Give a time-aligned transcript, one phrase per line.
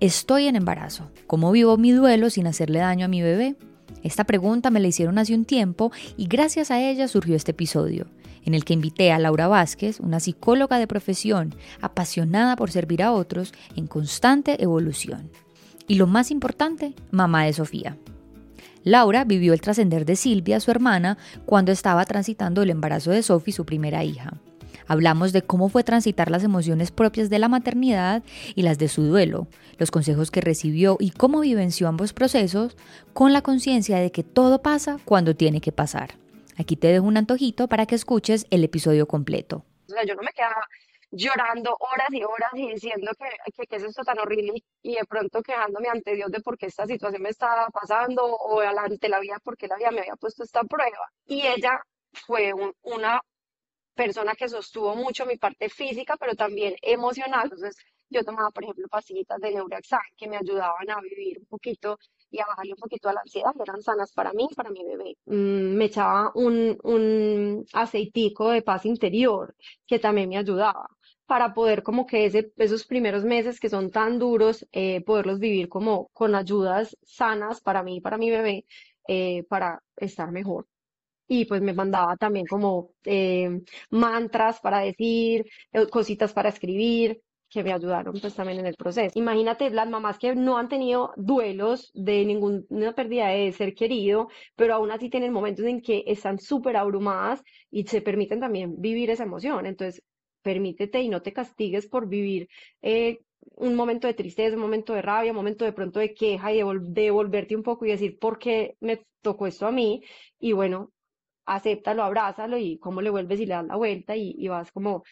[0.00, 1.10] Estoy en embarazo.
[1.26, 3.56] ¿Cómo vivo mi duelo sin hacerle daño a mi bebé?
[4.02, 8.06] Esta pregunta me la hicieron hace un tiempo y gracias a ella surgió este episodio,
[8.44, 13.12] en el que invité a Laura Vázquez, una psicóloga de profesión apasionada por servir a
[13.12, 15.30] otros en constante evolución.
[15.88, 17.96] Y lo más importante, mamá de Sofía.
[18.84, 21.16] Laura vivió el trascender de Silvia, su hermana,
[21.46, 24.34] cuando estaba transitando el embarazo de Sofía, su primera hija.
[24.88, 28.22] Hablamos de cómo fue transitar las emociones propias de la maternidad
[28.54, 29.48] y las de su duelo,
[29.78, 32.76] los consejos que recibió y cómo vivenció ambos procesos
[33.12, 36.14] con la conciencia de que todo pasa cuando tiene que pasar.
[36.58, 39.64] Aquí te dejo un antojito para que escuches el episodio completo.
[39.88, 40.66] Yo no me quedaba
[41.10, 45.42] llorando horas y horas y diciendo que, que, es esto tan horrible y de pronto
[45.42, 49.38] quejándome ante Dios de por qué esta situación me estaba pasando o ante la vida
[49.42, 51.10] porque la vida me había puesto esta prueba.
[51.26, 51.80] Y ella
[52.26, 53.20] fue una
[53.96, 57.44] persona que sostuvo mucho mi parte física, pero también emocional.
[57.44, 57.76] Entonces,
[58.08, 61.98] yo tomaba, por ejemplo, pastillitas de Neuraxan que me ayudaban a vivir un poquito
[62.30, 64.84] y a bajarle un poquito a la ansiedad, eran sanas para mí y para mi
[64.84, 65.16] bebé.
[65.26, 69.54] Mm, me echaba un, un aceitico de paz interior
[69.86, 70.88] que también me ayudaba
[71.26, 75.68] para poder como que ese, esos primeros meses que son tan duros, eh, poderlos vivir
[75.68, 78.64] como con ayudas sanas para mí y para mi bebé,
[79.08, 80.66] eh, para estar mejor
[81.28, 83.60] y pues me mandaba también como eh,
[83.90, 89.18] mantras para decir, eh, cositas para escribir, que me ayudaron pues también en el proceso.
[89.18, 94.74] Imagínate las mamás que no han tenido duelos de ninguna pérdida de ser querido, pero
[94.74, 99.24] aún así tienen momentos en que están súper abrumadas y se permiten también vivir esa
[99.24, 99.66] emoción.
[99.66, 100.02] Entonces,
[100.42, 102.48] permítete y no te castigues por vivir
[102.82, 103.18] eh,
[103.56, 106.58] un momento de tristeza, un momento de rabia, un momento de pronto de queja y
[106.62, 110.02] de devolverte un poco y decir, ¿por qué me tocó esto a mí?
[110.38, 110.90] Y bueno,
[111.46, 115.04] acéptalo, abrázalo y cómo le vuelves y le das la vuelta y, vas como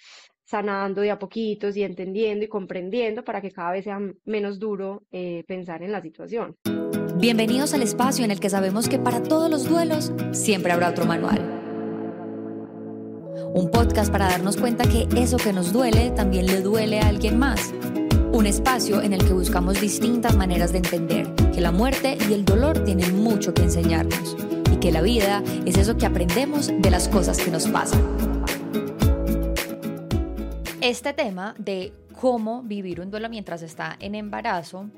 [0.45, 5.05] sanando de a poquitos y entendiendo y comprendiendo para que cada vez sea menos duro
[5.11, 6.57] eh, pensar en la situación.
[7.17, 11.07] Bienvenidos al espacio en el que sabemos que para todos los duelos siempre habrá otro
[11.07, 11.61] manual.
[13.55, 17.39] Un podcast para darnos cuenta que eso que nos duele también le duele a alguien
[17.39, 17.73] más.
[18.33, 22.45] Un espacio en el que buscamos distintas maneras de entender que la muerte y el
[22.45, 24.37] dolor tienen mucho que enseñarnos
[24.85, 28.03] que la vida es eso que aprendemos de las cosas que nos pasan.
[30.83, 34.91] Este tema de cómo vivir un duelo mientras está en embarazo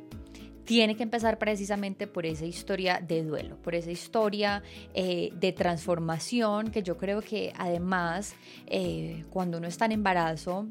[0.65, 6.73] tiene que empezar precisamente por esa historia de duelo, por esa historia eh, de transformación
[6.73, 8.35] que yo creo que además
[8.67, 10.67] eh, cuando uno está en embarazo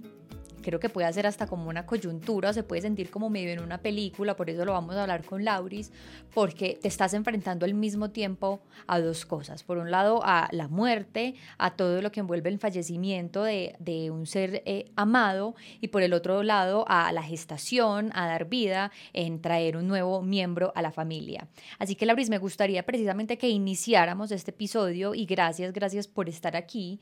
[0.65, 3.77] creo que puede hacer hasta como una coyuntura, se puede sentir como medio en una
[3.77, 5.91] película, por eso lo vamos a hablar con Lauris,
[6.33, 9.61] porque te estás enfrentando al mismo tiempo a dos cosas.
[9.61, 14.09] Por un lado, a la muerte, a todo lo que envuelve el fallecimiento de, de
[14.09, 18.91] un ser eh, amado, y por el otro lado, a la gestación, a dar vida,
[19.13, 21.47] en traer un nuevo miembro a la familia.
[21.77, 26.55] Así que, Lauris, me gustaría precisamente que iniciáramos este episodio y gracias, gracias por estar
[26.55, 26.99] aquí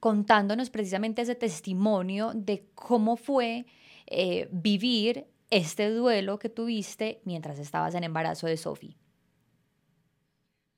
[0.00, 3.66] contándonos precisamente ese testimonio de cómo fue
[4.06, 8.96] eh, vivir este duelo que tuviste mientras estabas en embarazo de Sophie.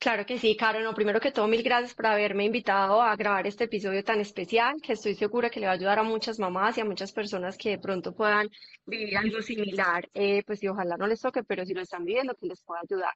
[0.00, 0.80] Claro que sí, Caro.
[0.80, 4.76] No, primero que todo, mil gracias por haberme invitado a grabar este episodio tan especial,
[4.82, 7.58] que estoy segura que le va a ayudar a muchas mamás y a muchas personas
[7.58, 8.48] que de pronto puedan
[8.86, 10.08] vivir algo similar.
[10.14, 12.80] Eh, pues y ojalá no les toque, pero si lo están viviendo, que les pueda
[12.82, 13.12] ayudar.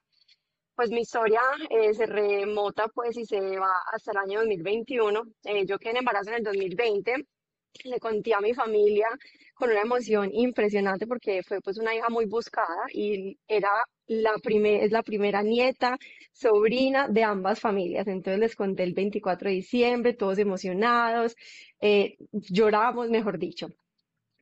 [0.75, 5.23] Pues mi historia eh, se remota pues y se va hasta el año 2021.
[5.45, 7.13] Eh, yo quedé en embarazo en el 2020.
[7.85, 9.07] Le conté a mi familia
[9.53, 13.69] con una emoción impresionante porque fue pues una hija muy buscada y era
[14.07, 15.97] la es la primera nieta,
[16.33, 18.07] sobrina de ambas familias.
[18.07, 21.37] Entonces les conté el 24 de diciembre, todos emocionados,
[21.79, 23.67] eh, lloramos, mejor dicho.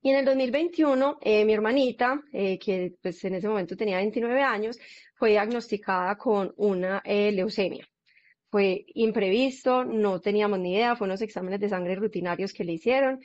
[0.02, 4.78] Y en el 2021, mi hermanita, que pues en ese momento tenía 29 años,
[5.24, 7.88] fue diagnosticada con una eh, leucemia.
[8.52, 13.22] Fue imprevisto, no teníamos ni idea, fue unos exámenes de sangre rutinarios que le hicieron,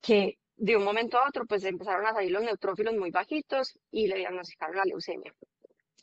[0.00, 4.06] que de un momento a otro pues empezaron a salir los neutrófilos muy bajitos y
[4.06, 5.34] le diagnosticaron la leucemia.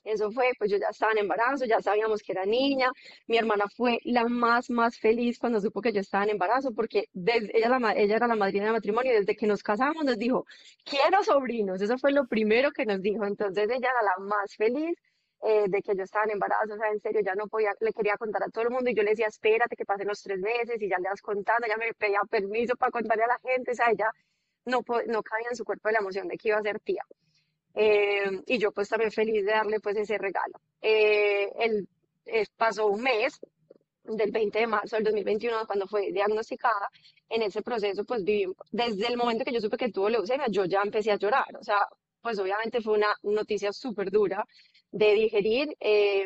[0.04, 2.92] Eso fue, pues yo ya estaba en embarazo, ya sabíamos que era niña.
[3.26, 7.06] Mi hermana fue la más, más feliz cuando supo que yo estaba en embarazo, porque
[7.12, 10.20] desde, ella, la, ella era la madrina de matrimonio y desde que nos casamos nos
[10.20, 10.46] dijo,
[10.86, 11.82] quiero sobrinos.
[11.82, 13.26] Eso fue lo primero que nos dijo.
[13.26, 14.96] Entonces ella era la más feliz
[15.46, 17.92] eh, de que yo estaba en embarazo, o sea, en serio, ya no podía, le
[17.92, 20.40] quería contar a todo el mundo y yo le decía, espérate que pasen los tres
[20.40, 23.72] meses y ya le vas contando, ya me pedía permiso para contarle a la gente,
[23.72, 24.10] o sea, ella
[24.66, 27.04] no, no cabía en su cuerpo la emoción de que iba a ser tía.
[27.76, 30.62] Eh, y yo pues también feliz de darle pues ese regalo.
[30.82, 31.88] Eh, el,
[32.56, 33.40] pasó un mes,
[34.06, 36.90] del 20 de marzo del 2021, cuando fue diagnosticada,
[37.30, 40.66] en ese proceso pues viví, desde el momento que yo supe que tuvo leucemia, yo
[40.66, 41.80] ya empecé a llorar, o sea,
[42.22, 44.46] pues obviamente fue una noticia súper dura
[44.94, 45.76] de digerir.
[45.80, 46.26] Eh,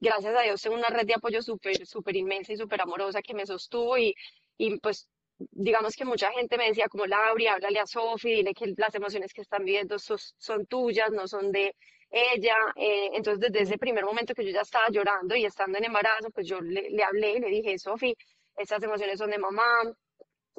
[0.00, 3.34] gracias a Dios tengo una red de apoyo súper, súper inmensa y súper amorosa que
[3.34, 4.14] me sostuvo y,
[4.58, 5.08] y pues
[5.38, 9.32] digamos que mucha gente me decía como Laura, háblale a Sofi, dile que las emociones
[9.32, 11.74] que están viviendo son, son tuyas, no son de
[12.10, 12.56] ella.
[12.76, 16.30] Eh, entonces desde ese primer momento que yo ya estaba llorando y estando en embarazo,
[16.30, 18.14] pues yo le, le hablé y le dije, Sofi,
[18.56, 19.64] estas emociones son de mamá,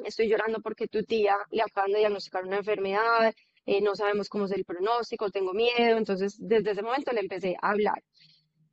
[0.06, 3.34] estoy llorando porque tu tía le acaban de diagnosticar una enfermedad,
[3.67, 5.97] eh, no sabemos cómo es el pronóstico, tengo miedo.
[5.97, 8.01] Entonces desde ese momento le empecé a hablar.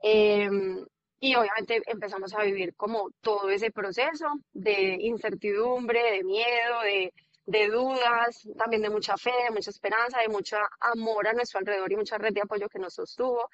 [0.00, 0.84] Em,
[1.20, 7.12] y obviamente empezamos a vivir como todo ese proceso de incertidumbre, de miedo, de,
[7.46, 11.90] de dudas, también de mucha fe, de mucha esperanza, de mucho amor a nuestro alrededor
[11.92, 13.48] y mucha red de apoyo que nos sostuvo.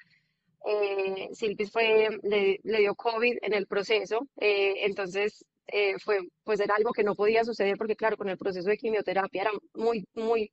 [0.65, 6.59] Eh, Silvis fue, le, le, dio COVID en el proceso, eh, entonces eh, fue, pues
[6.59, 10.05] era algo que no podía suceder porque claro, con el proceso de quimioterapia era muy,
[10.13, 10.51] muy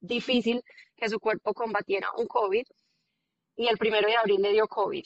[0.00, 0.62] difícil
[0.96, 2.64] que su cuerpo combatiera un COVID
[3.56, 5.04] y el primero de abril le dio COVID.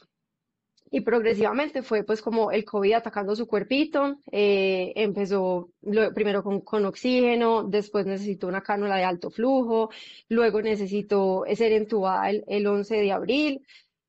[0.94, 6.60] Y progresivamente fue pues como el COVID atacando su cuerpito, eh, empezó lo, primero con,
[6.60, 9.88] con, oxígeno, después necesitó una cánula de alto flujo,
[10.28, 13.66] luego necesitó ser entubada el, el 11 de abril,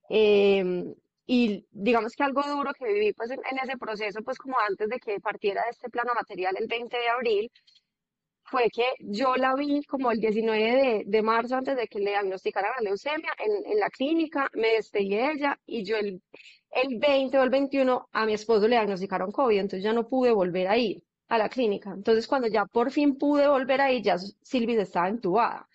[0.10, 0.94] eh,
[1.26, 4.90] y digamos que algo duro que viví pues en, en, ese proceso, pues como antes
[4.90, 7.52] de que partiera de este plano material el 20 de abril,
[8.54, 12.12] fue que yo la vi como el 19 de, de marzo antes de que le
[12.12, 16.22] diagnosticaran la leucemia en, en la clínica, me despedí de ella y yo el
[16.74, 20.32] el 20 o el 21 a mi esposo le diagnosticaron COVID, entonces ya no pude
[20.32, 21.92] volver a ir a la clínica.
[21.92, 25.68] Entonces cuando ya por fin pude volver a ir, ya Silvis estaba entubada.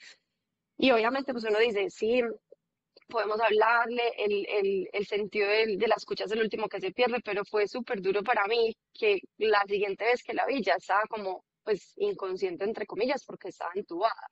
[0.77, 2.23] Y obviamente pues uno dice, sí,
[3.09, 6.93] podemos hablarle, el, el, el sentido de, de, la escucha es el último que se
[6.93, 10.75] pierde, pero fue súper duro para mí que la siguiente vez que la vi ya
[10.75, 14.31] estaba como pues inconsciente entre comillas porque estaba entubada.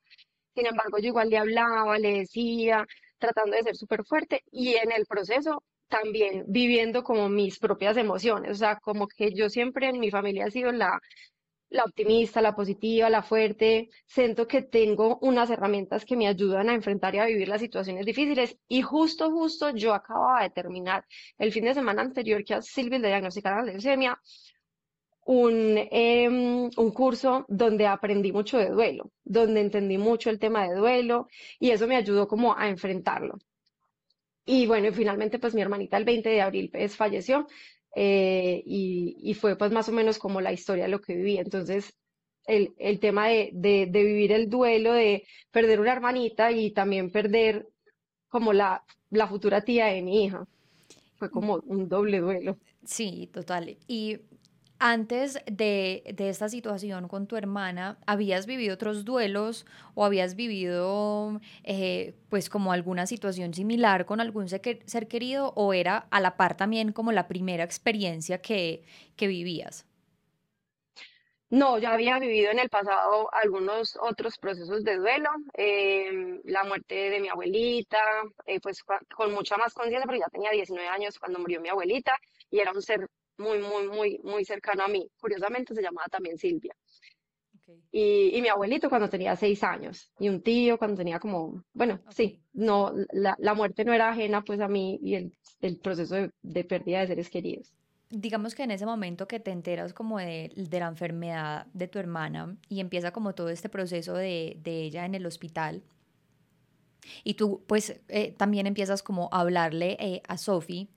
[0.54, 2.86] Sin embargo, yo igual le hablaba, le decía,
[3.18, 8.52] tratando de ser súper fuerte y en el proceso también viviendo como mis propias emociones,
[8.52, 10.98] o sea, como que yo siempre en mi familia he sido la,
[11.68, 16.74] la optimista, la positiva, la fuerte, siento que tengo unas herramientas que me ayudan a
[16.74, 18.56] enfrentar y a vivir las situaciones difíciles.
[18.66, 21.04] Y justo, justo yo acababa de terminar
[21.36, 24.18] el fin de semana anterior que a Silvia le diagnosticaron la leucemia,
[25.26, 30.76] un, eh, un curso donde aprendí mucho de duelo, donde entendí mucho el tema de
[30.76, 31.28] duelo
[31.58, 33.36] y eso me ayudó como a enfrentarlo.
[34.44, 37.48] Y bueno, finalmente pues mi hermanita el 20 de abril pues falleció
[37.96, 41.38] eh, y, y, fue pues más o menos como la historia de lo que viví.
[41.38, 41.92] Entonces,
[42.46, 47.10] el, el tema de, de, de, vivir el duelo, de perder una hermanita y también
[47.10, 47.66] perder
[48.28, 50.46] como la, la futura tía de mi hija,
[51.16, 52.58] fue como un doble duelo.
[52.84, 53.76] Sí, total.
[53.88, 54.18] Y
[54.78, 61.40] antes de, de, esta situación con tu hermana, ¿habías vivido otros duelos o habías vivido
[61.64, 66.56] eh, pues como alguna situación similar con algún ser querido o era a la par
[66.56, 68.84] también como la primera experiencia que,
[69.16, 69.86] que vivías?
[71.48, 77.08] No, ya había vivido en el pasado algunos otros procesos de duelo, eh, la muerte
[77.08, 77.98] de mi abuelita,
[78.46, 78.82] eh, pues
[79.14, 82.18] con mucha más conciencia, porque ya tenía 19 años cuando murió mi abuelita
[82.50, 83.08] y era un ser
[83.38, 85.08] muy, muy, muy, muy cercano a mí.
[85.20, 86.74] Curiosamente se llamaba también Silvia.
[87.62, 87.82] Okay.
[87.90, 92.00] Y, y, mi abuelito cuando tenía seis años y un tío cuando tenía como, bueno,
[92.06, 92.14] okay.
[92.14, 96.14] sí, no, la, la, muerte no era ajena pues a mí y el, el proceso
[96.14, 97.72] de, de, pérdida de seres queridos.
[98.08, 101.98] Digamos que en ese momento que te enteras como de, de la enfermedad de tu
[101.98, 105.82] hermana y empieza como todo este proceso de, de ella en el hospital,
[107.24, 110.88] y tú pues eh, también empiezas como a hablarle eh, a Sophie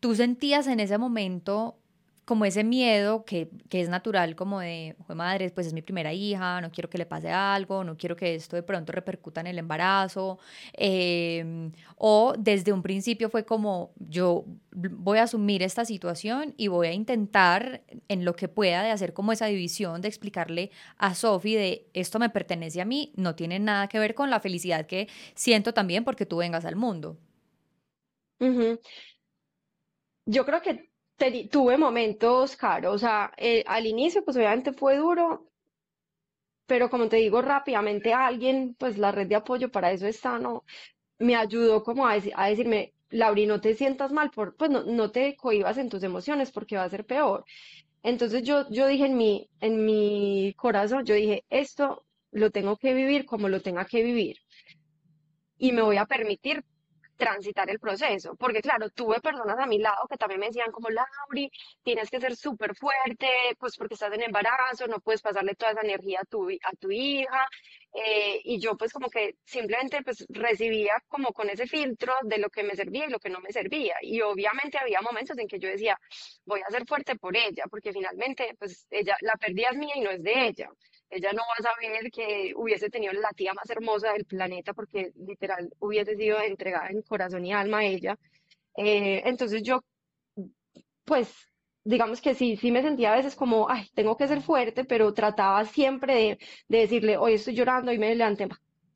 [0.00, 1.76] ¿Tú sentías en ese momento
[2.24, 6.60] como ese miedo que, que es natural, como de, madre, pues es mi primera hija,
[6.60, 9.58] no quiero que le pase algo, no quiero que esto de pronto repercuta en el
[9.58, 10.38] embarazo?
[10.74, 16.86] Eh, o desde un principio fue como, yo voy a asumir esta situación y voy
[16.86, 21.54] a intentar en lo que pueda de hacer como esa división, de explicarle a Sofi
[21.56, 25.08] de esto me pertenece a mí, no tiene nada que ver con la felicidad que
[25.34, 27.18] siento también porque tú vengas al mundo.
[30.26, 30.90] Yo creo que
[31.50, 35.50] tuve momentos, Caro, o sea, eh, al inicio pues obviamente fue duro,
[36.66, 40.64] pero como te digo, rápidamente alguien, pues la red de apoyo para eso está, ¿no?
[41.18, 45.36] Me ayudó como a decirme, Lauri, no te sientas mal, por, pues no, no te
[45.36, 47.44] cohibas en tus emociones porque va a ser peor.
[48.02, 52.94] Entonces yo, yo dije en mi, en mi corazón, yo dije, esto lo tengo que
[52.94, 54.38] vivir como lo tenga que vivir.
[55.58, 56.64] Y me voy a permitir
[57.20, 60.88] transitar el proceso, porque claro, tuve personas a mi lado que también me decían como,
[60.90, 61.50] Lauri,
[61.84, 65.82] tienes que ser súper fuerte, pues porque estás en embarazo, no puedes pasarle toda esa
[65.82, 67.46] energía a tu, a tu hija,
[67.92, 72.48] eh, y yo pues como que simplemente pues recibía como con ese filtro de lo
[72.50, 75.58] que me servía y lo que no me servía, y obviamente había momentos en que
[75.58, 75.98] yo decía,
[76.44, 80.00] voy a ser fuerte por ella, porque finalmente pues ella, la pérdida es mía y
[80.00, 80.70] no es de ella.
[81.10, 85.12] Ella no va a saber que hubiese tenido la tía más hermosa del planeta porque
[85.16, 88.16] literal hubiese sido entregada en corazón y alma a ella.
[88.76, 89.82] Eh, entonces yo,
[91.04, 91.49] pues,
[91.84, 95.12] digamos que sí, sí me sentía a veces como, ay, tengo que ser fuerte, pero
[95.14, 98.48] trataba siempre de, de decirle, hoy estoy llorando y me levanté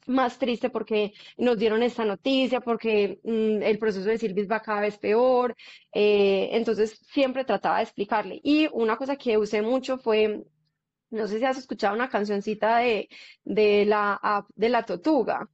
[0.07, 4.81] más triste porque nos dieron esta noticia, porque mm, el proceso de Silvis va cada
[4.83, 5.55] vez peor.
[5.93, 8.41] Eh, entonces siempre trataba de explicarle.
[8.43, 10.43] Y una cosa que usé mucho fue
[11.11, 13.09] no sé si has escuchado una cancioncita de,
[13.45, 15.49] de la de la Totuga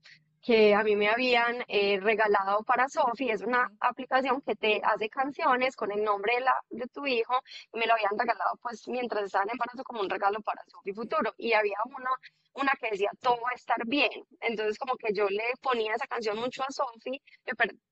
[0.51, 3.31] que a mí me habían eh, regalado para Sofi.
[3.31, 7.35] Es una aplicación que te hace canciones con el nombre de, la, de tu hijo
[7.73, 10.93] y me lo habían regalado pues mientras estaba en embarazo como un regalo para Sofi
[10.93, 11.33] futuro.
[11.39, 12.11] Y había uno,
[12.55, 14.11] una que decía, todo va a estar bien.
[14.41, 17.23] Entonces como que yo le ponía esa canción mucho a Sofi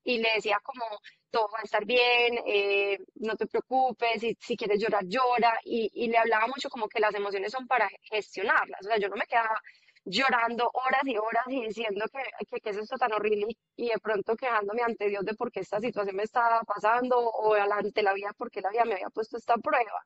[0.03, 0.83] y le decía como,
[1.31, 5.89] todo va a estar bien, eh, no te preocupes, si, si quieres llorar, llora, y,
[5.93, 9.15] y, le hablaba mucho como que las emociones son para gestionarlas, o sea, yo no
[9.15, 9.61] me quedaba
[10.05, 13.99] llorando horas y horas y diciendo que, que, que es esto tan horrible y, de
[13.99, 18.13] pronto quejándome ante Dios de por qué esta situación me estaba pasando o ante la
[18.13, 20.03] vida porque la vida me había puesto esta prueba.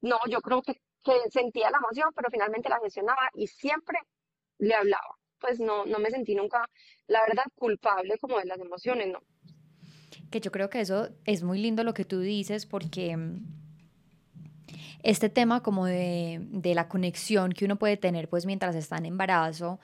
[0.00, 3.98] No, yo creo que, que sentía la emoción, pero finalmente la gestionaba y siempre
[4.58, 5.16] le hablaba.
[5.40, 6.68] Pues no, no me sentí nunca,
[7.06, 9.20] la verdad, culpable como de las emociones, no
[10.30, 13.16] que yo creo que eso es muy lindo lo que tú dices porque
[15.02, 19.06] este tema como de, de, la conexión que uno puede tener pues mientras está en
[19.06, 19.78] embarazo,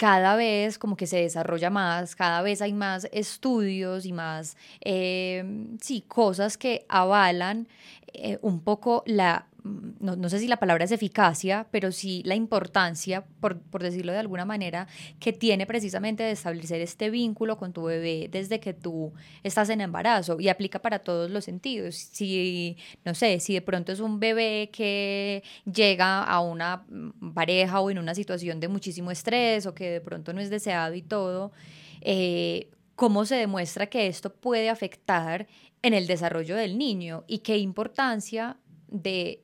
[0.00, 5.44] cada vez como que se desarrolla más, cada vez hay más estudios y más, eh,
[5.82, 7.68] sí, cosas que avalan
[8.14, 12.34] eh, un poco la Mm, no, sé si la palabra es eficacia, pero sí la
[12.34, 14.86] importancia, por, decirlo de alguna manera,
[15.18, 19.12] que tiene precisamente de establecer este vínculo con tu bebé desde que tú
[19.42, 21.96] estás en embarazo y aplica para todos los sentidos.
[21.96, 27.80] Si, no sé, si de pronto es un bebé que llega a una mm, pareja
[27.80, 31.02] o en una situación de muchísimo estrés o que de pronto no es deseado y
[31.02, 31.52] todo,
[32.00, 35.46] eh, ¿cómo se demuestra que esto puede afectar
[35.82, 39.42] en el desarrollo del niño y qué importancia de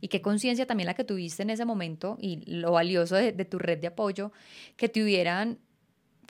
[0.00, 3.58] y qué conciencia también la que tuviste en ese momento y lo valioso de, tu
[3.58, 4.32] red de apoyo,
[4.76, 5.58] que te hubieran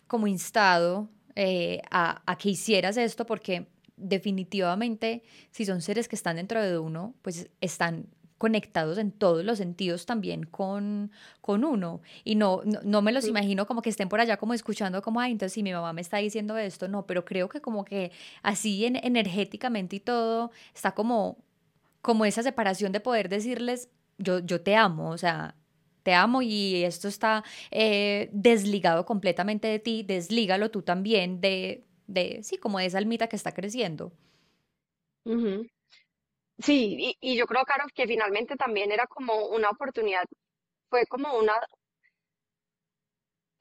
[0.06, 6.36] como instado eh, a, a, que hicieras esto, porque definitivamente si son seres que están
[6.36, 8.08] dentro de uno, pues están
[8.40, 11.12] conectados en todos los sentidos también con,
[11.42, 12.00] con uno.
[12.24, 15.32] Y no, no, me los imagino como que estén por allá como escuchando como, ay,
[15.32, 18.12] entonces si mi mamá me está diciendo esto, no, pero creo que como que
[18.42, 21.36] así en, energéticamente y todo está como
[22.02, 25.56] como esa separación de poder decirles, yo, yo te amo, o sea,
[26.02, 32.42] te amo y esto está eh, desligado completamente de ti, deslígalo tú también de, de,
[32.42, 34.12] sí, como de esa almita que está creciendo.
[36.58, 40.24] Sí, y, yo creo, Caro, que finalmente también era como una oportunidad,
[40.90, 41.54] fue como una,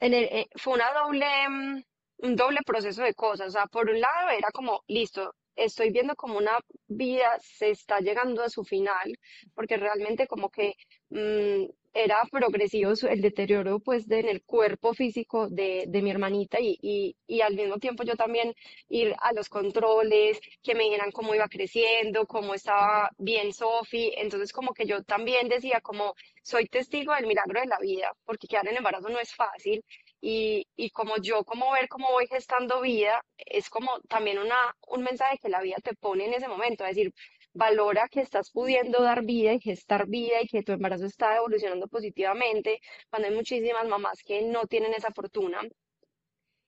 [0.01, 1.83] eh, fue una doble, mm,
[2.19, 3.47] un doble proceso de cosas.
[3.49, 7.99] O sea, por un lado era como, listo, estoy viendo como una vida se está
[7.99, 9.17] llegando a su final,
[9.55, 10.73] porque realmente como que
[11.09, 16.77] mm, era progresivo el deterioro pues en el cuerpo físico de, de mi hermanita y,
[16.81, 18.53] y, y, al mismo tiempo yo también
[18.89, 24.53] ir a los controles, que me dijeran cómo iba creciendo, cómo estaba bien Sofi, entonces
[24.53, 26.13] como que yo también decía como
[26.43, 29.83] soy testigo del milagro de la vida, porque quedar en embarazo no es fácil
[30.21, 35.03] y, y como yo, como ver cómo voy gestando vida, es como también una, un
[35.03, 37.13] mensaje que la vida te pone en ese momento, es decir,
[37.53, 41.87] valora que estás pudiendo dar vida y gestar vida y que tu embarazo está evolucionando
[41.87, 45.61] positivamente, cuando hay muchísimas mamás que no tienen esa fortuna.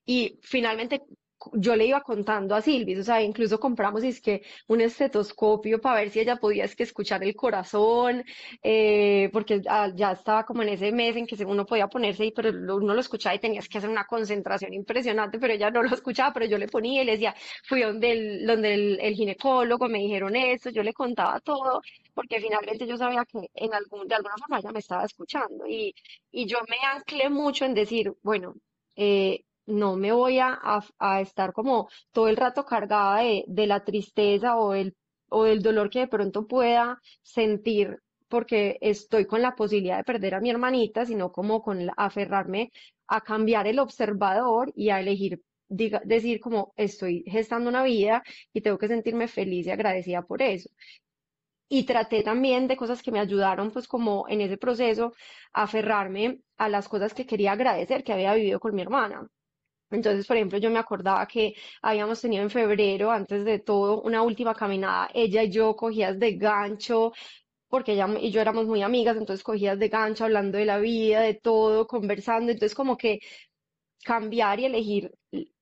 [0.06, 1.02] Y finalmente
[1.54, 6.02] yo le iba contando a Silvis, o sea, incluso compramos es que un estetoscopio para
[6.02, 8.24] ver si ella podía es que escuchar el corazón,
[8.64, 12.50] eh, porque ya estaba como en ese mes en que uno podía ponerse ahí, pero
[12.76, 16.34] uno lo escuchaba y tenías que hacer una concentración impresionante, pero ella no lo escuchaba,
[16.34, 20.36] pero yo le ponía y le decía, fui donde el, donde el, ginecólogo, me dijeron
[20.36, 21.82] esto, yo le contaba todo,
[22.14, 25.94] porque finalmente yo sabía que en algún, de alguna forma ella me estaba escuchando y,
[26.32, 28.56] y yo me anclé mucho en decir, bueno,
[28.96, 30.60] eh, no me voy a,
[31.00, 34.96] a, estar como todo el rato cargada de, de la tristeza o el,
[35.30, 40.36] o del dolor que de pronto pueda sentir porque estoy con la posibilidad de perder
[40.36, 42.72] a mi hermanita, sino como con aferrarme
[43.08, 45.42] a cambiar el observador y a elegir
[45.72, 50.42] diga, decir como estoy gestando una vida y tengo que sentirme feliz y agradecida por
[50.42, 50.70] eso.
[51.70, 55.14] Y traté también de cosas que me ayudaron, pues como en ese proceso,
[55.54, 59.28] aferrarme a las cosas que quería agradecer que había vivido con mi hermana.
[59.92, 64.22] Entonces, por ejemplo, yo me acordaba que habíamos tenido en febrero, antes de todo, una
[64.24, 67.14] última caminada, ella y yo cogías de gancho,
[67.70, 71.22] porque ella y yo éramos muy amigas, entonces cogías de gancho hablando de la vida,
[71.22, 73.20] de todo, conversando, entonces como que
[74.04, 75.12] cambiar y elegir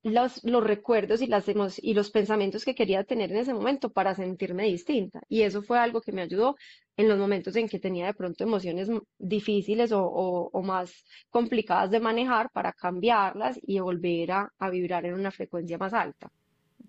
[0.02, 1.46] los, recuerdos y, las
[1.78, 5.20] y los pensamientos que quería tener en ese momento para sentirme distinta.
[5.28, 6.56] Y eso fue algo que me ayudó
[6.96, 12.00] en los momentos en que tenía de pronto emociones difíciles o, o, más complicadas de
[12.00, 16.30] manejar para cambiarlas y volver a, a vibrar en una frecuencia más alta.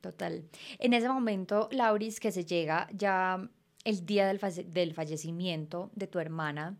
[0.01, 0.43] Total.
[0.79, 3.47] En ese momento, Lauris, que se llega ya
[3.83, 4.39] el día del,
[4.73, 6.77] del fallecimiento de tu hermana,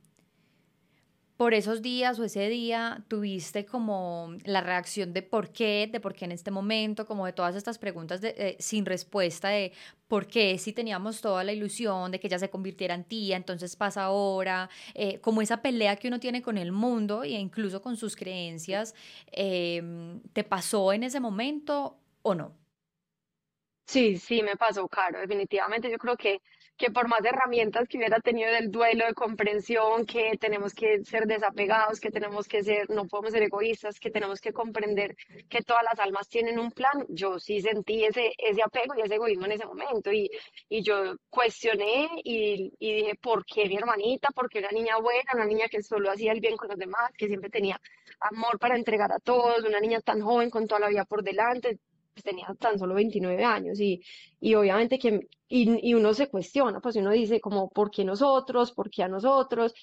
[1.42, 6.14] por esos días o ese día tuviste como la reacción de por qué, de por
[6.14, 9.74] qué en este momento, como de todas estas preguntas eh, sin respuesta de
[10.08, 13.76] por qué si teníamos toda la ilusión de que ella se convirtiera en tía, entonces
[13.76, 17.98] pasa ahora, eh, como esa pelea que uno tiene con el mundo e incluso con
[17.98, 18.94] sus creencias,
[19.32, 22.56] em, ¿te pasó en ese momento o no?
[23.88, 25.20] Sí, sí, me pasó, Caro.
[25.20, 26.40] Definitivamente yo creo que
[26.82, 31.28] que por más herramientas que hubiera tenido del duelo, de comprensión, que tenemos que ser
[31.28, 35.16] desapegados, que tenemos que ser, no podemos ser egoístas, que tenemos que comprender
[35.48, 39.14] que todas las almas tienen un plan, yo sí sentí ese, ese apego y ese
[39.14, 40.32] egoísmo en ese momento y,
[40.70, 44.30] y yo cuestioné y, y dije, ¿por qué mi hermanita?
[44.32, 47.12] ¿Por qué una niña buena, una niña que solo hacía el bien con los demás,
[47.16, 47.80] que siempre tenía
[48.20, 51.78] amor para entregar a todos, una niña tan joven con toda la vida por delante?
[52.14, 54.02] Pues tenía tan solo 29 años y,
[54.40, 58.74] y obviamente que, y, y, uno se cuestiona, pues uno dice como, ¿por qué nosotros?
[58.74, 59.74] ¿Por qué a nosotros?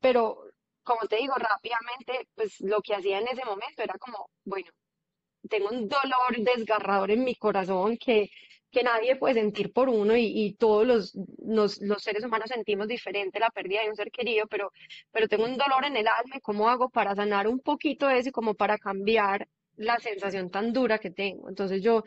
[0.00, 0.44] Pero
[0.82, 4.70] como te digo, rápidamente, pues lo que hacía en ese momento era como, bueno,
[5.48, 8.30] tengo un dolor desgarrador en mi corazón que,
[8.70, 12.88] que nadie puede sentir por uno y, y todos los, los, los, seres humanos sentimos
[12.88, 14.72] diferente la pérdida de un ser querido, pero,
[15.10, 18.32] pero tengo un dolor en el alma cómo hago para sanar un poquito eso y
[18.32, 21.48] como para cambiar la sensación tan dura que tengo.
[21.48, 22.04] Entonces yo,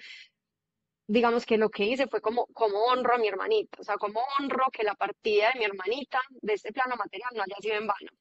[1.08, 4.22] digamos que lo que hice fue como, como honro a mi hermanita, o sea, como
[4.40, 7.88] honro que la partida de mi hermanita de este plano material no haya sido en
[7.88, 8.12] vano.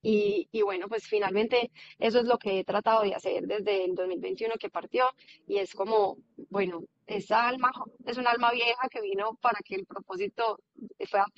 [0.00, 3.94] Y, y, bueno, pues finalmente eso es lo que he tratado de hacer desde el
[3.96, 5.06] 2021 que partió
[5.46, 6.18] y es como,
[6.50, 7.72] bueno, esa alma
[8.06, 10.60] es un alma vieja que vino para que el propósito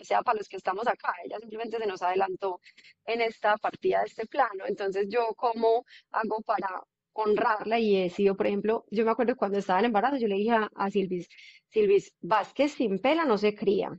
[0.03, 1.15] sea para los que estamos acá.
[1.25, 2.61] Ella simplemente se nos adelantó
[3.07, 4.65] en esta partida de este plano.
[4.67, 9.59] Entonces yo cómo hago para honrarla y he sido, por ejemplo, yo me acuerdo cuando
[9.59, 11.29] estaba en embarazo, yo le dije a, Silvis,
[11.69, 13.91] Silvis, Vázquez sin pela no se cría.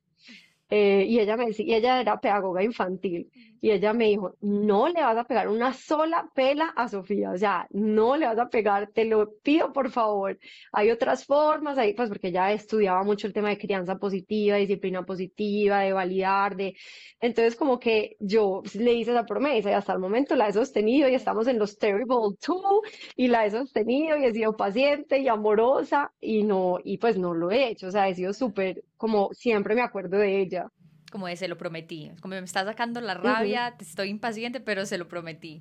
[0.73, 3.29] Eh, y ella me decía, y ella era pedagoga infantil,
[3.59, 7.37] y ella me dijo, no le vas a pegar una sola pela a Sofía, o
[7.37, 10.39] sea, no le vas a pegar, te lo pido por favor.
[10.71, 15.03] Hay otras formas ahí, pues porque ella estudiaba mucho el tema de crianza positiva, disciplina
[15.05, 16.75] positiva, de validar, de...
[17.19, 21.09] Entonces como que yo le hice esa promesa y hasta el momento la he sostenido
[21.09, 22.81] y estamos en los Terrible Two
[23.15, 27.33] y la he sostenido y he sido paciente y amorosa y no, y pues no
[27.33, 30.67] lo he hecho, o sea, he sido súper, como siempre me acuerdo de ella
[31.11, 32.09] como de se lo prometí.
[32.21, 35.59] Como me está sacando la rabia, estoy impaciente, pero se lo prometí.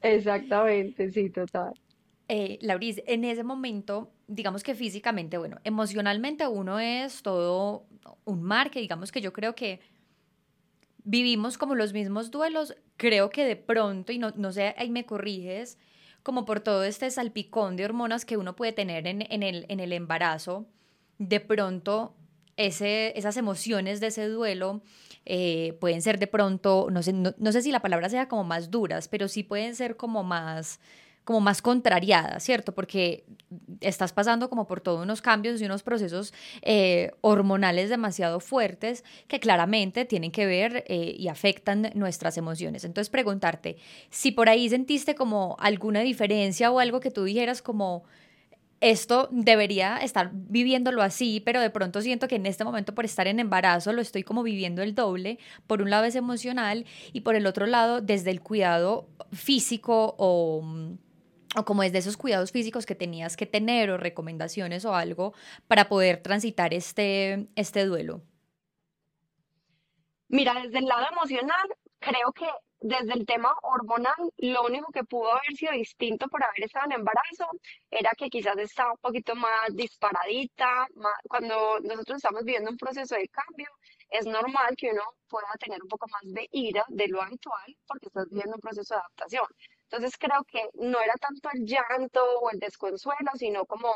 [0.00, 1.74] Exactamente, sí, total.
[2.26, 7.86] Eh, Lauris, en ese momento, digamos que físicamente, bueno, emocionalmente uno es todo
[8.24, 9.80] un mar, que digamos que yo creo que
[11.04, 15.06] vivimos como los mismos duelos, creo que de pronto, y no, no sé, ahí me
[15.06, 15.78] corriges,
[16.24, 19.78] como por todo este salpicón de hormonas que uno puede tener en, en, el, en
[19.78, 20.66] el embarazo,
[21.18, 22.17] de pronto
[22.58, 24.82] esas emociones de ese duelo
[25.24, 28.70] eh, pueden ser de pronto, no sé, no, sé si la palabra sea como más
[28.70, 30.80] duras, pero sí pueden ser como más
[31.24, 32.74] como más contrariadas, ¿cierto?
[32.74, 33.26] Porque
[33.82, 39.38] estás pasando como por todos unos cambios y unos procesos eh, hormonales demasiado fuertes que
[39.38, 42.84] claramente tienen que ver eh, y afectan nuestras emociones.
[42.84, 43.76] Entonces preguntarte,
[44.08, 48.04] si por ahí sentiste como alguna diferencia o algo que tú dijeras como,
[48.80, 53.26] esto debería estar viviéndolo así, pero de pronto siento que en este momento por estar
[53.26, 55.38] en embarazo lo estoy como viviendo el doble.
[55.66, 60.62] Por un lado es emocional y por el otro lado desde el cuidado físico o,
[61.56, 65.34] o como desde esos cuidados físicos que tenías que tener o recomendaciones o algo
[65.66, 68.22] para poder transitar este, este duelo.
[70.28, 72.46] Mira, desde el lado emocional, creo que
[72.80, 76.92] desde el tema hormonal, lo único que pudo haber sido distinto por haber estado en
[76.92, 77.46] embarazo
[77.90, 80.86] era que quizás estaba un poquito más disparadita.
[81.28, 83.68] cuando nosotros estamos viviendo un proceso de cambio,
[84.10, 88.06] es normal que uno pueda tener un poco más de ira de lo habitual porque
[88.06, 89.46] estás viviendo un proceso de adaptación.
[89.84, 93.92] Entonces creo que no era tanto el llanto o el desconsuelo, sino como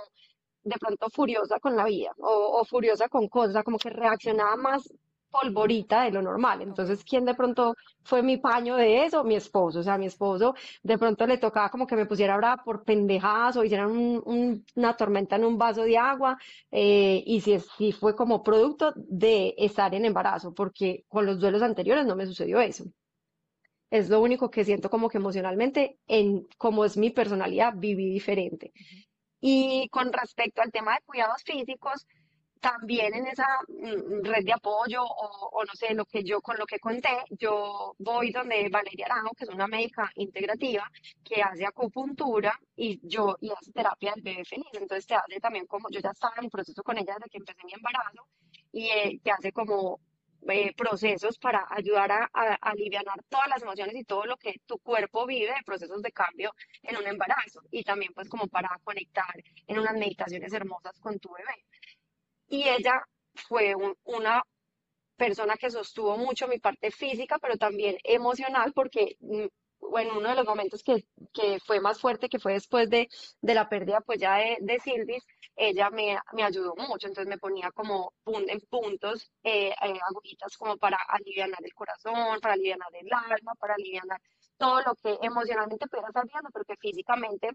[0.65, 4.83] de pronto furiosa con la vida o, o furiosa con cosas, como que reaccionaba más
[5.33, 6.63] polvorita de lo normal.
[6.63, 9.25] Entonces, ¿quién de pronto fue mi paño de eso?
[9.25, 9.81] Mi esposo.
[9.81, 13.57] O sea, mi esposo de pronto le tocaba como que me pusiera brava por pendejadas
[13.57, 16.39] o hicieran un- una tormenta en un vaso de agua.
[16.71, 21.63] eh, y si, si fue como producto de estar en embarazo, porque con los duelos
[21.63, 22.85] anteriores no me sucedió eso.
[23.91, 28.73] Es lo único que siento como que emocionalmente, en como es mi personalidad, viví diferente.
[29.41, 32.07] Y con respecto al tema de cuidados físicos,
[32.63, 36.67] también en esa mm, red de apoyo o, no sé, lo que yo con lo
[36.67, 40.91] que conté, yo voy donde Valeria Arango, que es una médica integrativa
[41.25, 44.67] que hace acupuntura y yo y hace terapia del bebé feliz.
[44.75, 47.65] Entonces te hace también como, yo ya estaba en proceso con ella desde que empecé
[47.65, 48.27] mi embarazo
[48.73, 50.01] y eh, te hace como
[50.49, 54.55] eh, procesos para ayudar a, a, a alivianar todas las emociones y todo lo que
[54.67, 58.71] tu cuerpo vive de procesos de cambio en un embarazo y también pues como para
[58.85, 59.35] conectar
[59.67, 61.65] en unas meditaciones hermosas con tu bebé.
[62.53, 62.95] Y ella
[63.49, 64.43] fue un- una
[65.17, 69.47] persona que sostuvo mucho mi parte física, pero también emocional, porque mm,
[69.99, 73.09] en uno de los momentos que, que fue más fuerte, que fue después de,
[73.43, 75.25] de la pérdida pues ya de, de Silvis,
[75.57, 80.77] ella me, me ayudó mucho, entonces me ponía como en puntos, eh, eh, agujitas como
[80.79, 84.21] para alivianar el corazón, para alivianar el alma, para alivianar
[84.59, 87.51] todo lo que emocionalmente pudiera estar viendo, pero que físicamente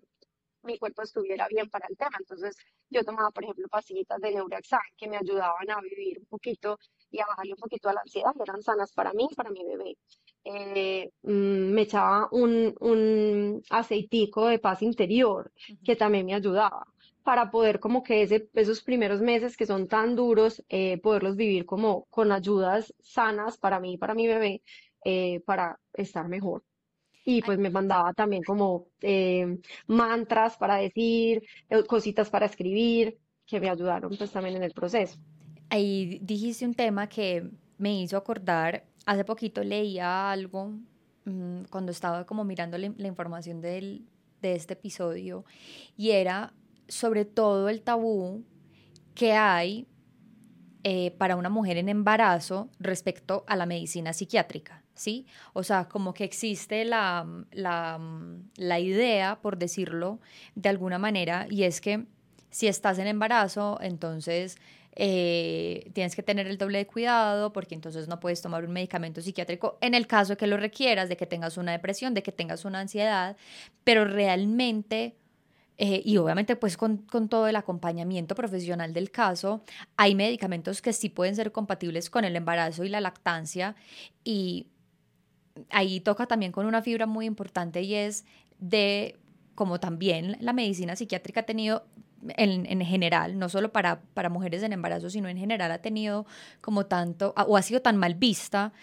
[0.63, 2.17] mi cuerpo estuviera bien para el tema.
[2.19, 2.55] Entonces,
[2.89, 7.19] yo tomaba, por ejemplo, pastillitas de Neuraxan que me ayudaban a vivir un poquito y
[7.19, 9.63] a bajarle un poquito a la ansiedad, y eran sanas para mí y para mi
[9.63, 9.97] bebé.
[10.43, 15.51] Eh, mm, me echaba un, un aceitico de paz interior
[15.83, 16.85] que también me ayudaba
[17.23, 21.65] para poder como que ese, esos primeros meses que son tan duros, eh, poderlos vivir
[21.65, 24.61] como con ayudas sanas para mí y para mi bebé,
[25.03, 26.63] eh, para estar mejor.
[27.29, 33.59] Y pues me mandaba también como eh, mantras para decir, eh, cositas para escribir, que
[33.59, 35.19] me ayudaron pues también en el proceso.
[35.69, 40.71] Ahí dijiste un tema que me hizo acordar, hace poquito leía algo
[41.25, 44.05] mm, cuando estaba como mirando la, la información del,
[44.41, 45.43] de este episodio
[45.97, 46.53] y era
[46.87, 48.45] sobre todo el tabú
[49.13, 49.85] que hay
[50.83, 55.25] eh, para una mujer en embarazo respecto a la medicina psiquiátrica, ¿sí?
[55.53, 57.99] O sea, como que existe la, la,
[58.55, 60.19] la idea, por decirlo
[60.55, 62.05] de alguna manera, y es que
[62.49, 64.57] si estás en embarazo, entonces
[64.99, 69.21] eh, tienes que tener el doble de cuidado porque entonces no puedes tomar un medicamento
[69.21, 72.31] psiquiátrico en el caso de que lo requieras, de que tengas una depresión, de que
[72.31, 73.37] tengas una ansiedad,
[73.83, 75.15] pero realmente
[75.77, 79.61] eh, y obviamente pues con, con todo el acompañamiento profesional del caso,
[79.97, 83.75] hay medicamentos que sí pueden ser compatibles con el embarazo y la lactancia
[84.23, 84.65] y
[85.69, 88.25] ahí toca también con una fibra muy importante y es
[88.59, 89.15] de
[89.55, 91.83] como también la medicina psiquiátrica ha tenido
[92.35, 96.25] en, en general, no solo para, para mujeres en embarazo, sino en general ha tenido
[96.61, 98.73] como tanto, o ha sido tan mal vista.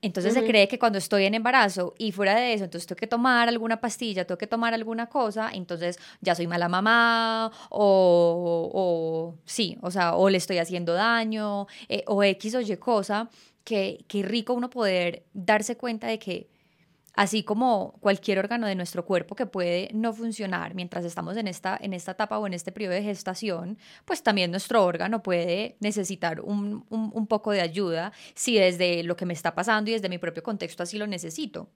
[0.00, 3.08] Entonces se cree que cuando estoy en embarazo y fuera de eso, entonces tengo que
[3.08, 9.34] tomar alguna pastilla, tengo que tomar alguna cosa, entonces ya soy mala mamá o, o
[9.44, 13.28] sí, o sea, o le estoy haciendo daño eh, o X o Y cosa,
[13.68, 16.48] que rico uno poder darse cuenta de que
[17.18, 21.76] así como cualquier órgano de nuestro cuerpo que puede no funcionar mientras estamos en esta,
[21.80, 26.40] en esta etapa o en este periodo de gestación, pues también nuestro órgano puede necesitar
[26.40, 30.18] un, un, poco de ayuda si desde lo que me está pasando y desde mi
[30.18, 31.68] propio contexto así lo necesito.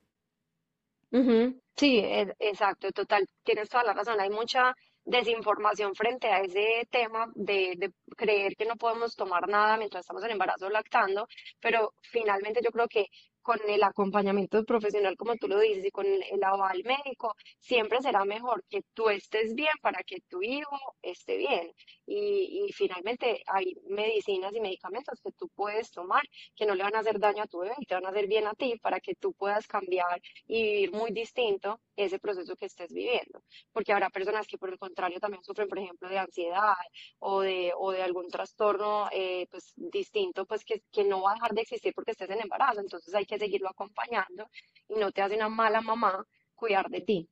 [1.75, 4.21] Sí, e- exacto, total, tienes toda la razón.
[4.21, 4.73] Hay mucha
[5.05, 10.23] desinformación frente a ese tema de, de creer que no podemos tomar nada mientras estamos
[10.23, 11.27] en embarazo lactando,
[11.59, 13.07] pero finalmente yo creo que
[13.43, 18.25] con el acompañamiento profesional, como tú lo dices, y con el, aval médico, siempre será
[18.25, 21.71] mejor que tú estés bien para que tu hijo esté bien.
[22.05, 26.23] Y, y finalmente hay medicinas y medicamentos que tú puedes tomar
[26.55, 28.27] que no le van a hacer daño a tu bebé y te van a hacer
[28.27, 32.65] bien a ti para que tú puedas cambiar y vivir muy distinto ese proceso que
[32.65, 33.43] estés viviendo.
[33.71, 36.75] Porque habrá personas que por el contrario también sufren, por ejemplo, de ansiedad
[37.19, 41.33] o de, o de algún trastorno eh, pues, distinto, pues que, que no va a
[41.35, 42.79] dejar de existir porque estés en embarazo.
[42.79, 44.49] Entonces hay que seguirlo acompañando
[44.89, 47.29] y no te hace una mala mamá cuidar de ti.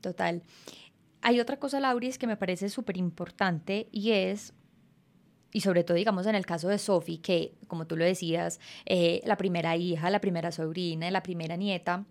[0.00, 0.42] Total.
[1.22, 4.54] Hay otra cosa, Lauris, que me parece súper importante y es,
[5.52, 9.20] y sobre todo digamos en el caso de Sophie, que como tú lo decías, eh,
[9.24, 12.04] la primera hija, la primera sobrina, la primera nieta,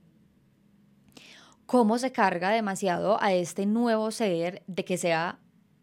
[1.66, 5.40] cómo se carga demasiado a este nuevo ser de que sea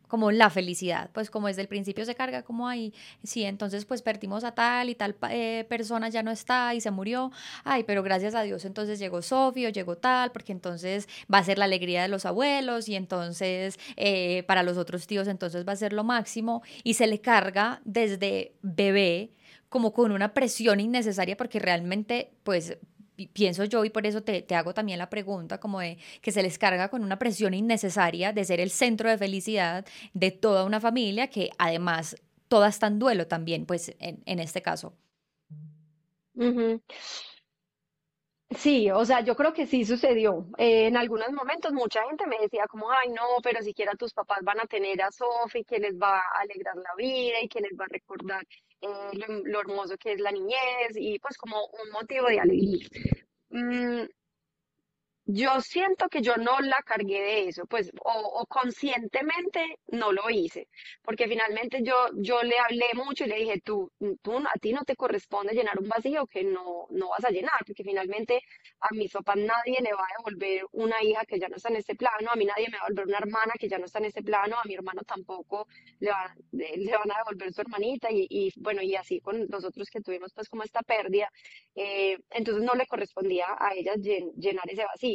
[0.08, 4.02] como la felicidad, pues como desde el principio se carga como ahí, sí, entonces pues
[4.02, 7.32] perdimos a tal y tal eh, persona ya no está y se murió,
[7.64, 11.44] ay, pero gracias a Dios entonces llegó Sofía o llegó tal, porque entonces va a
[11.44, 15.72] ser la alegría de los abuelos y entonces eh, para los otros tíos entonces va
[15.72, 19.32] a ser lo máximo y se le carga desde bebé
[19.68, 22.78] como con una presión innecesaria porque realmente pues
[23.32, 26.42] pienso yo y por eso te, te, hago también la pregunta como de que se
[26.42, 30.80] les carga con una presión innecesaria de ser el centro de felicidad de toda una
[30.80, 32.16] familia que además
[32.48, 34.94] toda está en duelo también, pues en, en este caso.
[38.50, 40.46] Sí, o sea, yo creo que sí sucedió.
[40.58, 44.38] Eh, en algunos momentos mucha gente me decía como, ay, no, pero siquiera tus papás
[44.42, 47.72] van a tener a Sofi que les va a alegrar la vida y que les
[47.72, 48.46] va a recordar
[48.80, 52.86] eh, lo, hermoso que es la niñez y pues como un motivo de alegría.
[53.50, 54.04] Mm,
[55.26, 60.68] yo siento que yo no la cargué de eso, pues, o, conscientemente no lo hice,
[61.02, 63.90] porque finalmente yo, yo le hablé mucho y le dije, tú,
[64.22, 67.64] tú, a ti no te corresponde llenar un vacío que no, no vas a llenar,
[67.66, 68.42] porque finalmente
[68.80, 71.76] a mis papás nadie le va a devolver una hija que ya no está en
[71.76, 74.00] este plano, a mí nadie me va a devolver una hermana que ya no está
[74.00, 75.66] en este plano, a mi hermano tampoco
[76.00, 79.88] le, va, le van a devolver su hermanita y, bueno, y así con los otros
[79.90, 81.30] que tuvimos pues como esta pérdida,
[81.74, 83.96] eh, entonces no le correspondía a ellas
[84.36, 85.13] llenar ese vacío.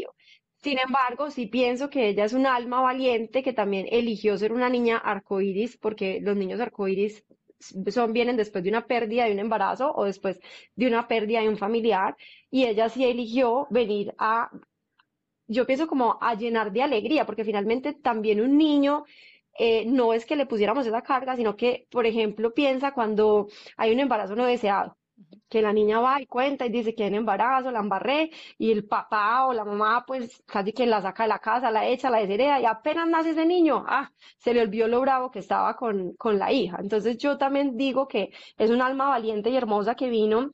[0.62, 4.70] Sin embargo, sí pienso que ella es un alma valiente que también eligió ser una
[4.70, 7.24] niña arcoíris, porque los niños arcoíris
[7.88, 10.40] son, vienen después de una pérdida de un embarazo o después
[10.76, 12.16] de una pérdida de un familiar,
[12.52, 14.52] y ella sí eligió venir a,
[15.48, 19.06] yo pienso como a llenar de alegría, porque finalmente también un niño
[19.58, 23.94] eh, no es que le pusiéramos esa carga, sino que, por ejemplo, piensa cuando hay
[23.94, 24.98] un embarazo no deseado
[25.50, 28.86] que la niña va y cuenta y dice que en embarazo, la embarré, y el
[28.86, 32.20] papá o la mamá pues casi que la saca de la casa, la echa, la
[32.20, 36.14] deshereda, y apenas nace ese niño, ah, se le olvidó lo bravo que estaba con,
[36.14, 36.78] con la hija.
[36.80, 40.52] Entonces yo también digo que es un alma valiente y hermosa que vino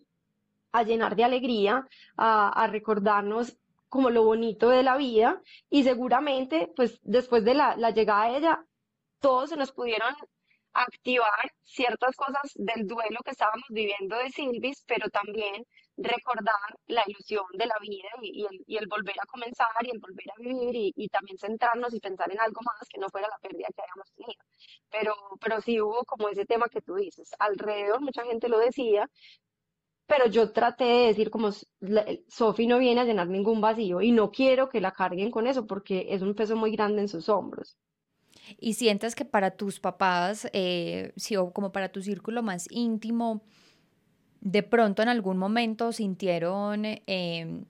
[0.71, 3.57] a llenar de alegría, a, a recordarnos
[3.89, 8.37] como lo bonito de la vida, y seguramente pues después de la, la llegada de
[8.37, 8.65] ella,
[9.19, 10.13] todos se nos pudieron
[10.75, 15.65] activar ciertas cosas del duelo que estábamos viviendo de Silvis, pero también
[15.97, 20.41] recordar la ilusión de la vida y, el, volver a comenzar y el volver a
[20.41, 23.81] vivir y, también centrarnos y pensar en algo más que no fuera la pérdida que
[23.81, 24.43] habíamos tenido.
[24.91, 27.29] Pero, pero sí hubo como ese tema que tú dices.
[27.39, 29.09] Alrededor mucha gente lo decía,
[30.07, 31.49] pero yo traté de decir como
[32.27, 35.65] Sofi no viene a llenar ningún vacío y no quiero que la carguen con eso
[35.65, 37.77] porque es un peso muy grande en sus hombros.
[38.59, 43.41] Y sientes que para tus papás, eh, sí, o como para tu círculo más íntimo,
[44.41, 47.65] de pronto en algún momento sintieron em,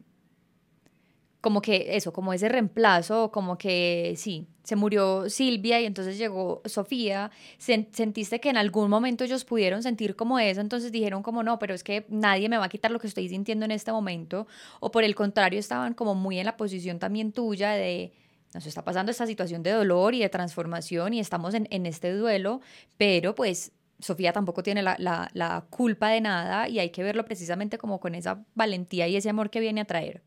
[1.39, 6.63] como que eso, como ese reemplazo, como que sí, se murió Silvia y entonces llegó
[6.65, 11.59] Sofía, sentiste que en algún momento ellos pudieron sentir como eso, entonces dijeron como no,
[11.59, 14.47] pero es que nadie me va a quitar lo que estoy sintiendo en este momento,
[14.79, 18.11] o por el contrario estaban como muy en la posición también tuya de
[18.55, 22.61] nos está pasando esta situación de dolor y de transformación y estamos en, este duelo,
[22.97, 27.77] pero pues Sofía tampoco tiene la, la, culpa de nada y hay que verlo precisamente
[27.77, 30.23] como con esa valentía y ese amor que viene a traer.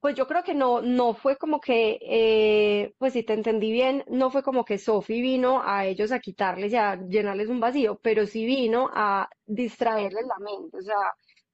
[0.00, 4.04] Pues yo creo que no, no fue como que, eh, pues si te entendí bien,
[4.06, 7.98] no fue como que Sofi vino a ellos a quitarles y a llenarles un vacío,
[8.02, 10.76] pero sí vino a distraerles la mente.
[10.76, 10.96] O sea,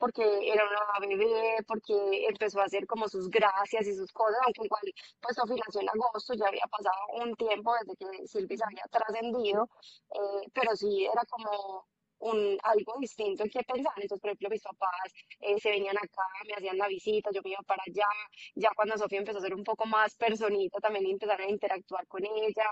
[0.01, 1.95] porque era una bebé, porque
[2.29, 4.83] empezó a hacer como sus gracias y sus cosas, aunque igual
[5.21, 8.85] pues Sofía nació en agosto, ya había pasado un tiempo desde que Silvia se había
[8.91, 9.69] trascendido,
[10.15, 11.87] eh, pero sí era como
[12.21, 13.93] un, algo distinto que pensar.
[13.97, 17.51] Entonces, por ejemplo, mis papás eh, se venían acá, me hacían la visita, yo me
[17.51, 18.07] iba para allá.
[18.55, 22.25] Ya cuando Sofía empezó a ser un poco más personita, también empezaron a interactuar con
[22.25, 22.65] ella.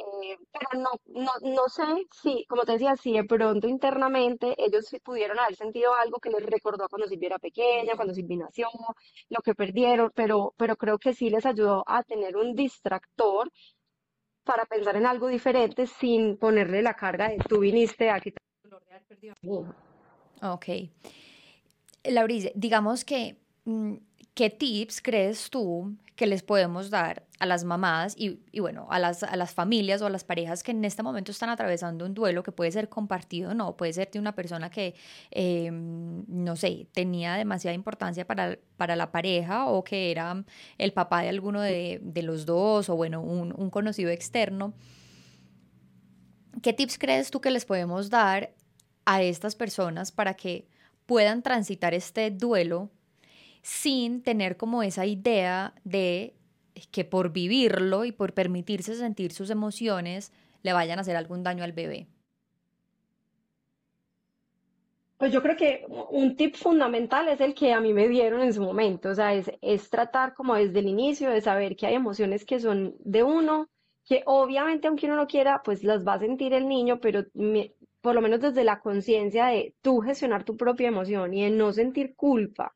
[0.00, 1.84] Eh, pero no, no, no sé
[2.22, 6.44] si, como te decía, si de pronto internamente ellos pudieron haber sentido algo que les
[6.44, 8.68] recordó cuando Silvia era pequeña, cuando Silvia nació,
[9.28, 13.50] lo que perdieron, pero, pero creo que sí les ayudó a tener un distractor
[14.44, 18.70] para pensar en algo diferente sin ponerle la carga de tú viniste a quitar el
[18.70, 19.34] dolor de haber perdido
[20.42, 20.66] Ok.
[22.04, 23.96] Laurice, digamos que, mm,
[24.34, 29.22] ¿qué tips crees tú que les podemos dar a las mamás y, bueno, a las,
[29.22, 32.42] a las familias o a las parejas que en este momento están atravesando un duelo
[32.42, 34.94] que puede ser compartido, no, puede ser de una persona que,
[35.30, 40.44] em, no sé, tenía demasiada importancia para, para la pareja o que era
[40.76, 44.74] el papá de alguno de, de los dos o bueno, un, un conocido externo.
[46.62, 48.52] ¿Qué tips crees tú que les podemos dar
[49.06, 50.68] a estas personas para que
[51.06, 52.90] puedan transitar este duelo
[53.62, 56.34] sin tener como esa idea de
[56.90, 61.64] que por vivirlo y por permitirse sentir sus emociones le vayan a hacer algún daño
[61.64, 62.06] al bebé.
[65.18, 68.54] Pues yo creo que un tip fundamental es el que a mí me dieron en
[68.54, 72.46] su momento, o sea, es, tratar como desde el inicio de saber que hay emociones
[72.46, 73.68] que son de uno,
[74.06, 77.24] que obviamente aunque uno no quiera, pues las va a sentir el niño, pero
[78.00, 81.70] por lo menos desde la conciencia de tú gestionar tu propia emoción y de no
[81.74, 82.74] sentir culpa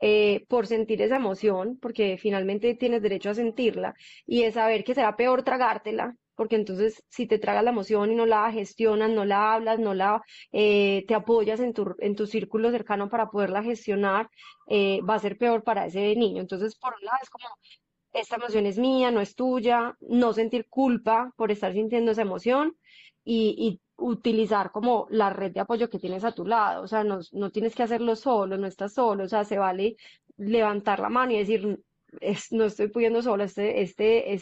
[0.00, 3.94] eh, por sentir esa emoción, porque finalmente tienes derecho a sentirla,
[4.26, 8.14] y de saber que será peor tragártela porque entonces si te tragas la emoción y
[8.14, 12.26] no la gestionas, no la hablas, no la eh, te apoyas en tu, en tu
[12.26, 14.30] círculo cercano para poderla gestionar,
[14.66, 16.40] eh, va a ser peor para ese niño.
[16.40, 17.44] Entonces, por un lado, es como,
[18.14, 22.74] esta emoción es mía, no es tuya, no sentir culpa por estar sintiendo esa emoción
[23.22, 27.04] y, y utilizar como la red de apoyo que tienes a tu lado, o sea,
[27.04, 29.96] no, no tienes que hacerlo solo, no estás solo, o sea, se vale
[30.36, 31.78] levantar la mano y decir,
[32.50, 34.32] no estoy pudiendo sola, este, este,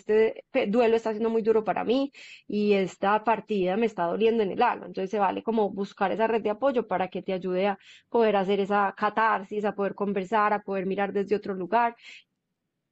[0.40, 2.12] este duelo está siendo muy duro para mí
[2.46, 4.86] y esta partida me está doliendo en el alma.
[4.86, 8.36] Entonces se vale como buscar esa red de apoyo para que te ayude a poder
[8.36, 11.96] hacer esa catarsis, a poder conversar, a poder mirar desde otro lugar.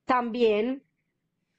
[0.05, 0.86] También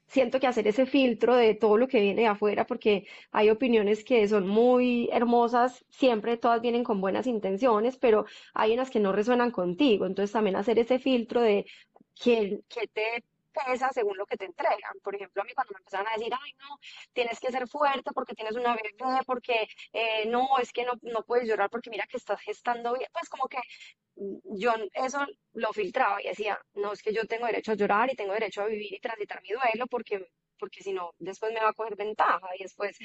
[0.08, 4.04] siento que hacer ese filtro de todo lo que viene de afuera, porque hay opiniones
[4.04, 9.12] que son muy hermosas, siempre todas vienen con buenas intenciones, pero hay unas que no
[9.12, 10.06] resuenan contigo.
[10.06, 11.66] Entonces también hacer ese filtro de
[12.14, 12.60] que,
[12.92, 14.92] te pesa según lo que te entregan.
[15.02, 16.78] Por ejemplo, a mí cuando me empezaron a decir, ay, no,
[17.12, 18.94] tienes que ser fuerte porque tienes una bebé,
[19.26, 23.08] porque eh, no, es que no, no puedes llorar porque mira que estás gestando bien,
[23.12, 23.58] pues como que
[24.44, 28.16] yo eso lo filtraba y decía, no, es que yo tengo derecho a llorar y
[28.16, 30.26] tengo derecho a vivir y transitar mi duelo porque
[30.58, 32.98] porque si no, después me va a coger ventaja y después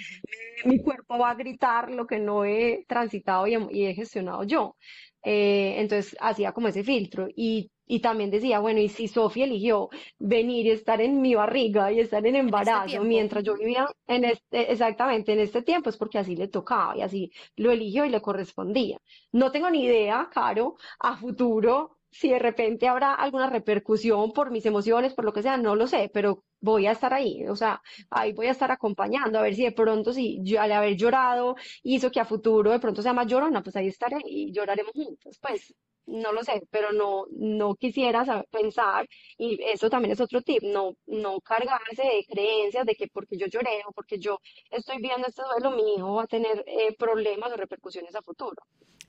[0.66, 4.44] mi, cuerpo va a gritar lo que no he transitado y he, y he gestionado
[4.44, 4.76] yo.
[5.24, 9.90] Eh, entonces hacía como ese filtro y y también decía, bueno, y si Sofía eligió
[10.20, 14.26] venir y estar en mi barriga y estar en este embarazo mientras yo vivía en
[14.26, 18.10] este, exactamente en este tiempo, es porque así le tocaba y así lo eligió y
[18.10, 18.98] le correspondía.
[19.32, 24.66] No tengo ni idea, Caro, a futuro, si de repente habrá alguna repercusión por mis
[24.66, 27.82] emociones, por lo que sea, no lo sé, pero voy a estar ahí, o sea,
[28.10, 31.56] ahí voy a estar acompañando, a ver si de pronto, si yo, al haber llorado
[31.84, 35.40] hizo que a futuro de pronto sea más llorona, pues ahí estaré y lloraremos juntos,
[35.42, 35.74] pues
[36.06, 40.96] no lo sé, pero no, no quisiera pensar, y eso también es otro tip, no,
[41.08, 45.42] no cargarse de creencias de que porque yo lloré o porque yo estoy viendo este
[45.44, 48.62] duelo, mi hijo va a tener eh, problemas o repercusiones a futuro.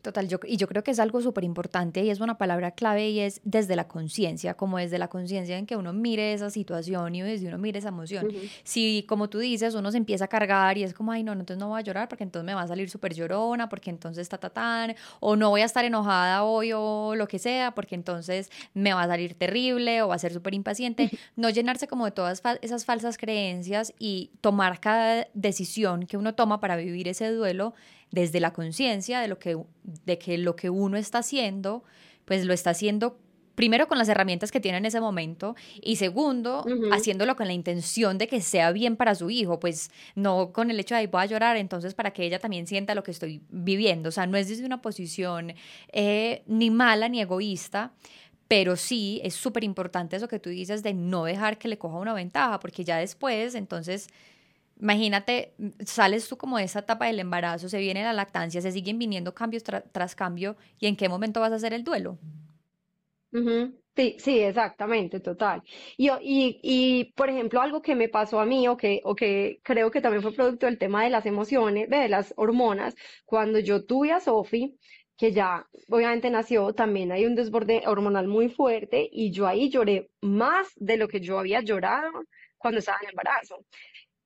[0.05, 3.09] Total, yo, y yo creo que es algo súper importante y es una palabra clave
[3.09, 7.14] y es desde la conciencia, como desde la conciencia en que uno mire esa situación
[7.14, 8.29] y desde uno mire esa emoción.
[8.64, 11.57] Si, como tú dices, uno se empieza a cargar y es como, ay, no, entonces
[11.57, 14.51] no voy a llorar porque entonces me va a salir súper llorona, porque entonces está
[14.51, 18.93] tan, o no voy a estar enojada hoy o lo que sea, porque entonces me
[18.93, 21.11] va a salir terrible o va a ser súper impaciente.
[21.35, 26.61] No llenarse como de todas esas falsas creencias y tomar cada decisión que uno toma
[26.61, 27.73] para vivir ese duelo
[28.14, 31.83] desde la conciencia de, lo que, de que lo que uno está haciendo,
[32.24, 33.18] pues lo está haciendo
[33.55, 38.18] primero con las herramientas que tiene en ese momento y segundo, haciéndolo con la intención
[38.18, 41.22] de que sea bien para su hijo, pues no con el hecho de, ahí voy
[41.22, 44.09] a llorar, entonces para que ella también sienta lo que estoy viviendo.
[44.09, 45.55] O sea, no es desde una posición
[45.92, 47.92] eh, ni mala ni egoísta,
[48.48, 51.96] pero sí es súper importante eso que tú dices de no dejar que le coja
[51.96, 54.09] una ventaja, porque ya después, entonces
[54.80, 55.54] Imagínate,
[55.87, 59.34] sales tú como de esa etapa del embarazo, se viene la lactancia, se siguen viniendo
[59.34, 62.18] cambios tras cambio y en qué momento vas a hacer el duelo.
[63.96, 65.62] Sí, sí, exactamente, total.
[65.96, 69.60] Y, y, y, por ejemplo, algo que me pasó a mí o que, o que
[69.62, 73.84] creo que también fue producto del tema de las emociones, de las hormonas, cuando yo
[73.84, 74.76] tuve a Sofi,
[75.16, 80.10] que ya obviamente nació, también hay un desborde hormonal muy fuerte y yo ahí lloré
[80.20, 82.10] más de lo que yo había llorado
[82.58, 83.64] cuando estaba en embarazo.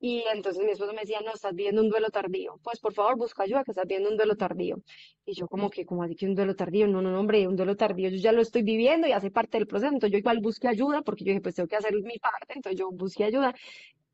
[0.01, 2.57] Y entonces mi esposo me decía, no, estás viendo un duelo tardío.
[2.63, 4.77] Pues por favor, busca ayuda, que estás viendo un duelo tardío.
[5.25, 6.87] Y yo como que, como así que un duelo tardío?
[6.87, 9.57] No, no, no, hombre, un duelo tardío, yo ya lo estoy viviendo y hace parte
[9.57, 9.93] del proceso.
[9.93, 12.53] Entonces yo igual busqué ayuda, porque yo dije, pues tengo que hacer mi parte.
[12.55, 13.53] Entonces yo busqué ayuda.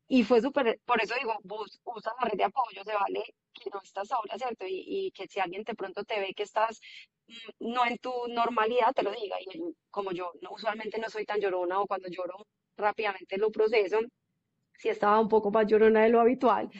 [0.08, 1.34] Y fue súper, por eso digo,
[1.84, 3.22] usa la red de apoyo, se vale
[3.52, 4.66] que no estás sola, ¿cierto?
[4.66, 6.80] Y, y que si alguien de pronto te ve que estás
[7.28, 9.36] mm, no en tu normalidad, te lo diga.
[9.40, 12.46] Y como yo no, usualmente no soy tan llorona o cuando lloro
[12.76, 14.00] rápidamente lo proceso,
[14.78, 16.70] si estaba un poco más llorona de lo habitual.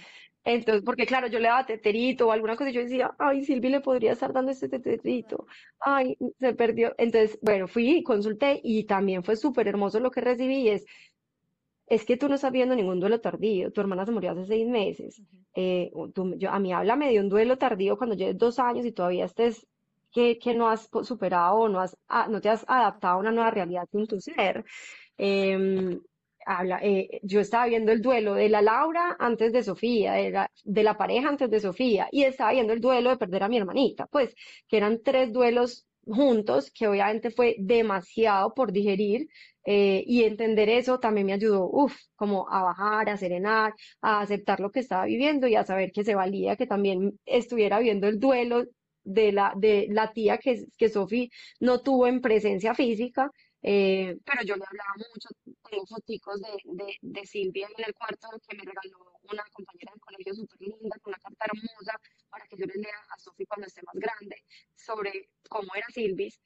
[0.45, 3.69] Entonces, porque claro, yo le daba teterito o alguna cosa y yo decía, ay, Silvi
[3.69, 5.47] le podría estar dando este teterito.
[5.81, 6.95] Ay, se perdió.
[6.99, 10.69] Entonces, bueno, fui, consulté y también fue súper hermoso lo que recibí.
[10.69, 10.85] es,
[11.87, 13.73] es que tú no estás viendo ningún duelo tardío.
[13.73, 15.23] Tu hermana se murió hace seis meses.
[15.55, 15.91] Eh,
[16.37, 19.67] yo, a mí háblame de un duelo tardío cuando lleves dos años y todavía estés
[20.13, 23.33] que, que no has superado o no, has, ah, no te has adaptado a una
[23.33, 24.65] nueva realidad en tu ser.
[25.19, 25.99] Eh,
[26.47, 30.51] habla, eh, yo estaba viendo el duelo de la Laura antes de Sofía, de la,
[30.65, 33.59] de la pareja antes de Sofía, y estaba viendo el duelo de perder a mi
[33.59, 34.35] hermanita, pues,
[34.69, 39.29] que eran tres duelos juntos, que obviamente fue demasiado por digerir,
[39.65, 44.61] eh, y entender eso también me ayudó, uff, como a bajar, a serenar, a aceptar
[44.61, 48.21] lo que estaba viviendo y a saber que se valía que también estuviera viendo el
[48.21, 48.65] duelo
[49.03, 51.31] de la, de la tía que, que Sofi
[51.61, 53.31] no tuvo en presencia física,
[53.63, 55.29] eh, pero yo le hablaba mucho,
[55.71, 60.01] tengo foticos de, de, de, Silvia en el cuarto que me regaló una compañera del
[60.01, 62.01] colegio súper linda, con una carta hermosa,
[62.31, 64.37] para que yo le lea a Sofi cuando esté más grande,
[64.75, 66.41] sobre cómo era Silvis.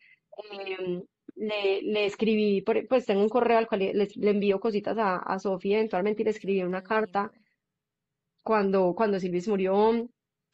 [0.52, 1.02] Eh,
[1.36, 5.38] le, le, escribí, pues tengo un correo al cual le, le envío cositas a, a
[5.38, 7.30] Sofía, eventualmente le escribí una carta
[8.42, 10.08] cuando, cuando Silvis murió,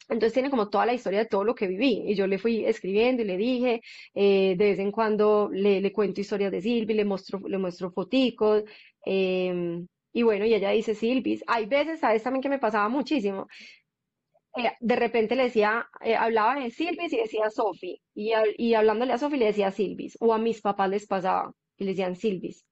[0.09, 2.03] entonces tiene como toda la historia de todo lo que viví.
[2.07, 3.81] Y yo le fui escribiendo y le dije,
[4.15, 7.91] eh, de vez en cuando le, le cuento historias de Silvi, le muestro, le muestro
[7.91, 8.65] foticos.
[9.05, 13.47] Em, y bueno, y ella dice, Silvis, hay veces, ¿sabes también que me pasaba muchísimo?
[14.57, 18.01] Eh, de repente le decía, eh, hablaba de Silvis y decía Sofi.
[18.15, 20.17] Y, y hablándole a Sofi le decía Silvis.
[20.21, 22.67] O a mis papás les pasaba y le decían Silvis.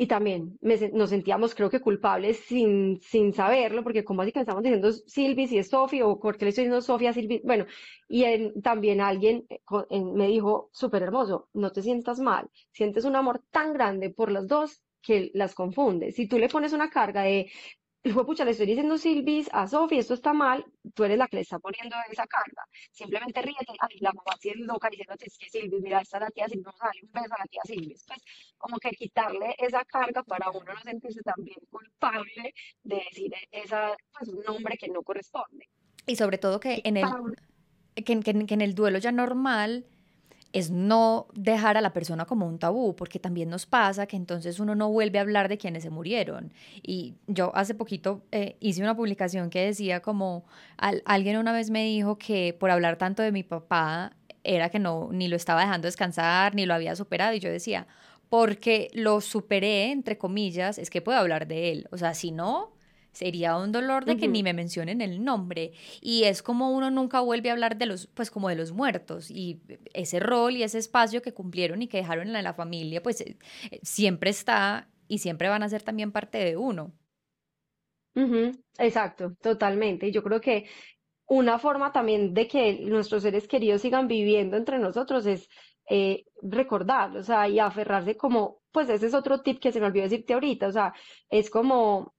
[0.00, 4.62] Y también nos sentíamos, creo que culpables sin, sin saberlo, porque como así que estamos
[4.62, 7.66] diciendo Silvi si es Sofi, o porque le estoy diciendo Sofía Silvi, bueno,
[8.08, 8.24] y
[8.62, 9.60] también alguien eh,
[10.00, 14.48] me dijo, súper hermoso, no te sientas mal, sientes un amor tan grande por las
[14.48, 16.14] dos que las confundes.
[16.14, 17.50] Si tú le pones una carga de
[18.02, 21.36] Fue pucha, le estoy diciendo Silvis a Sofi, esto está mal, tú eres la que
[21.36, 22.64] le está poniendo esa carga.
[22.90, 26.22] Simplemente ríete, ay, la mamá así es loca diciéndote, es que Silvis, mira, esta es
[26.22, 28.04] la tía Silvis, darle un beso a la tía Silvis.
[28.06, 28.22] Pues,
[28.56, 34.30] como que quitarle esa carga para uno no sentirse también culpable de decir esa, pues,
[34.30, 35.68] un nombre que no corresponde.
[36.06, 37.06] Y sobre todo que en el,
[37.96, 39.84] que, que, que en el duelo ya normal
[40.52, 44.58] es no dejar a la persona como un tabú, porque también nos pasa que entonces
[44.58, 46.52] uno no vuelve a hablar de quienes se murieron.
[46.82, 50.44] Y yo hace poquito eh, hice una publicación que decía como
[50.76, 55.10] alguien una vez me dijo que por hablar tanto de mi papá era que no
[55.12, 57.86] ni lo estaba dejando descansar, ni lo había superado y yo decía,
[58.28, 61.88] porque lo superé entre comillas, es que puedo hablar de él.
[61.90, 62.72] O sea, si no,
[63.12, 67.20] sería un dolor de que ni me mencionen el nombre y es como uno nunca
[67.20, 69.60] vuelve a hablar de los pues como de los muertos y
[69.92, 73.36] ese rol y ese espacio que cumplieron y que dejaron en la familia pues eh,
[73.82, 76.92] siempre está y siempre van a ser también parte de uno.
[78.78, 80.06] Exacto, totalmente.
[80.06, 80.66] Y yo creo que
[81.26, 85.48] una forma también de que nuestros seres queridos sigan viviendo entre nosotros es
[85.88, 89.86] eh, recordarlo, o sea, y aferrarse como, pues ese es otro tip que se me
[89.86, 90.94] olvidó decirte ahorita, o sea,
[91.28, 92.14] es como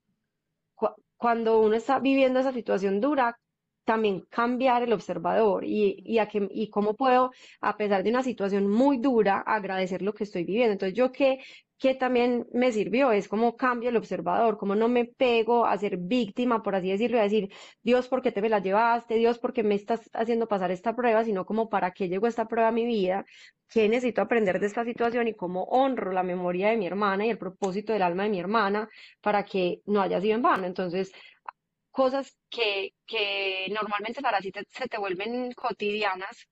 [1.22, 3.38] cuando uno está viviendo esa situación dura,
[3.86, 7.30] también cambiar el observador y, y, a que, y cómo puedo,
[7.62, 10.74] a pesar de una situación muy dura, agradecer lo que estoy viviendo.
[10.74, 11.40] Entonces, yo que,
[11.82, 15.98] que también me sirvió es como cambio el observador, como no me pego a ser
[15.98, 17.52] víctima, por así decirlo, a decir,
[17.82, 19.16] Dios, ¿por qué te me la llevaste?
[19.16, 21.24] Dios, ¿por qué me estás haciendo pasar esta prueba?
[21.24, 23.26] Sino como, ¿para qué llegó esta prueba a mi vida?
[23.68, 25.28] ¿Qué necesito aprender de esta situación?
[25.28, 28.40] Y cómo honro la memoria de mi hermana y el propósito del alma de mi
[28.40, 28.88] hermana
[29.20, 30.68] para que no haya sido en vano.
[30.68, 31.12] Entonces,
[31.90, 36.48] cosas que, que normalmente para ti se te vuelven cotidianas,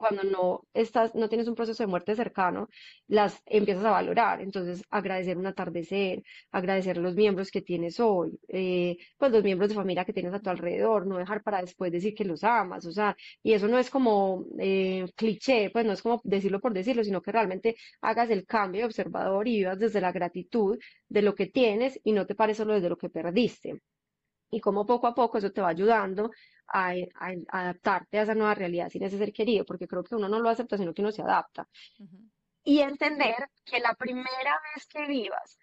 [0.00, 2.68] cuando no estás, no tienes un proceso de muerte cercano,
[3.06, 4.40] las empiezas a valorar.
[4.40, 9.74] Entonces, agradecer un atardecer, agradecer los miembros que tienes hoy, eh, pues los miembros de
[9.74, 12.92] familia que tienes a tu alrededor, no dejar para después decir que los amas, o
[12.92, 17.04] sea, y eso no es como eh, cliché, pues no es como decirlo por decirlo,
[17.04, 20.78] sino que realmente hagas el cambio de observador y vivas desde la gratitud
[21.08, 23.80] de lo que tienes y no te pares solo desde lo que perdiste
[24.50, 26.30] y como poco a poco eso te va ayudando
[26.72, 26.94] a,
[27.48, 30.48] adaptarte a esa nueva realidad sin ese ser querido, porque creo que uno no lo
[30.48, 31.68] acepta, sino que uno se adapta.
[32.62, 35.58] Y entender que la primera vez que vivas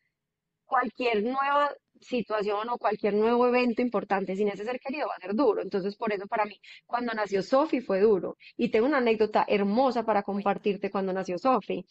[0.68, 5.34] cualquier nueva situación o cualquier nuevo evento importante sin ese ser querido va a ser
[5.34, 5.62] duro.
[5.62, 8.38] Entonces, por eso para mí, cuando nació Sofi fue duro.
[8.56, 11.86] Y tengo una anécdota hermosa para compartirte cuando nació Sofi.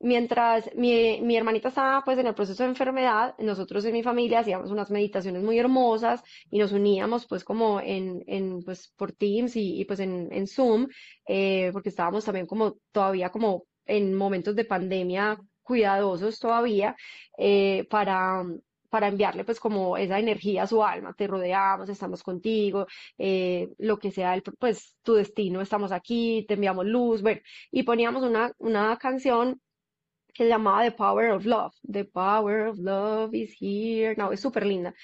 [0.00, 4.40] Mientras mi, mi, hermanita estaba pues en el proceso de enfermedad, nosotros en mi familia
[4.40, 9.56] hacíamos unas meditaciones muy hermosas y nos uníamos pues como en, en pues por Teams
[9.56, 10.88] y, y pues en, en Zoom,
[11.26, 16.94] eh, porque estábamos también como todavía como en momentos de pandemia cuidadosos todavía,
[17.38, 18.44] eh, para,
[18.88, 22.86] para enviarle pues como esa energía a su alma, te rodeamos, estamos contigo,
[23.18, 27.40] eh, lo que sea, el, pues tu destino, estamos aquí, te enviamos luz, bueno,
[27.72, 29.60] y poníamos una, una canción
[30.34, 31.72] que llamaba The Power of Love.
[31.90, 34.14] The Power of Love is here.
[34.16, 34.94] No, es súper linda.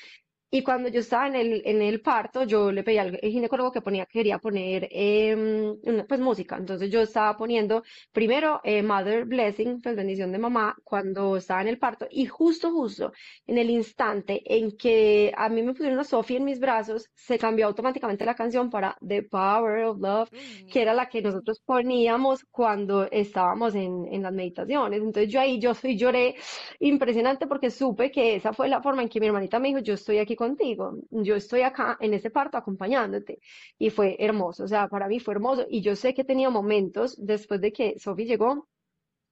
[0.52, 3.80] Y cuando yo estaba en el, en el parto, yo le pedí al ginecólogo que
[3.80, 5.76] ponía, quería poner em,
[6.08, 6.56] pues música.
[6.56, 11.68] Entonces yo estaba poniendo primero eh, Mother Blessing, pues bendición de mamá, cuando estaba en
[11.68, 12.06] el parto.
[12.10, 13.12] Y justo, justo
[13.46, 17.38] en el instante en que a mí me pusieron a Sophie en mis brazos, se
[17.38, 20.30] cambió automáticamente la canción para The Power of Love,
[20.72, 25.00] que era la que nosotros poníamos cuando estábamos en, en las meditaciones.
[25.00, 26.34] Entonces yo ahí yo soy lloré
[26.80, 29.94] impresionante porque supe que esa fue la forma en que mi hermanita me dijo, yo
[29.94, 33.40] estoy aquí contigo, yo estoy acá en este parto acompañándote.
[33.78, 35.66] Y fue hermoso, o sea, para mí fue hermoso.
[35.68, 38.68] Y yo sé que tenía momentos después de que Sophie llegó,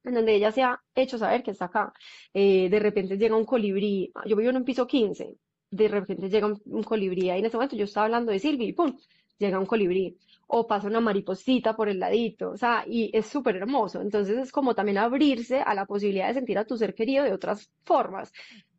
[0.05, 1.93] en donde ella se ha hecho saber que está acá.
[2.35, 5.35] Eh, de repente llega un colibrí, yo vivo en un piso 15,
[5.71, 8.73] de repente llega un, colibrí ahí en ese momento yo estaba hablando de Silvi y
[8.73, 8.97] pum,
[9.39, 13.57] llega un colibrí o pasa una mariposita por el ladito, o sea, y es súper
[13.57, 14.01] hermoso.
[14.01, 17.33] Entonces es como también abrirse a la posibilidad de sentir a tu ser querido de
[17.33, 18.33] otras formas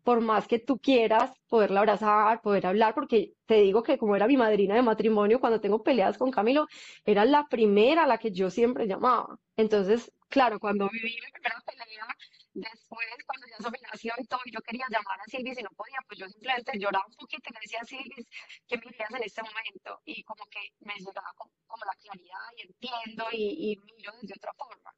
[0.09, 4.25] por más que tú quieras poderla abrazar, poder hablar, porque te digo que como era
[4.25, 6.65] mi madrina de matrimonio, cuando tengo peleas con Camilo,
[7.05, 9.37] era la primera a la que yo siempre llamaba.
[9.55, 12.07] Entonces, claro, cuando viví mi primera pelea,
[12.55, 15.99] después, cuando ya Sofía nació y todo, yo quería llamar a Silvis y no podía,
[16.07, 18.25] pues yo simplemente lloraba un poquito y le decía a Silvis,
[18.67, 20.01] ¿qué me dirías en este momento?
[20.05, 21.53] Y como que me llegaba como,
[21.85, 24.91] la claridad y entiendo y, y miro desde otra forma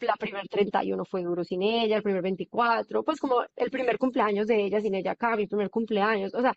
[0.00, 4.46] la primer 31 fue duro sin ella, el primer 24, pues como el primer cumpleaños
[4.46, 6.54] de ella sin ella acá, mi primer cumpleaños, o sea,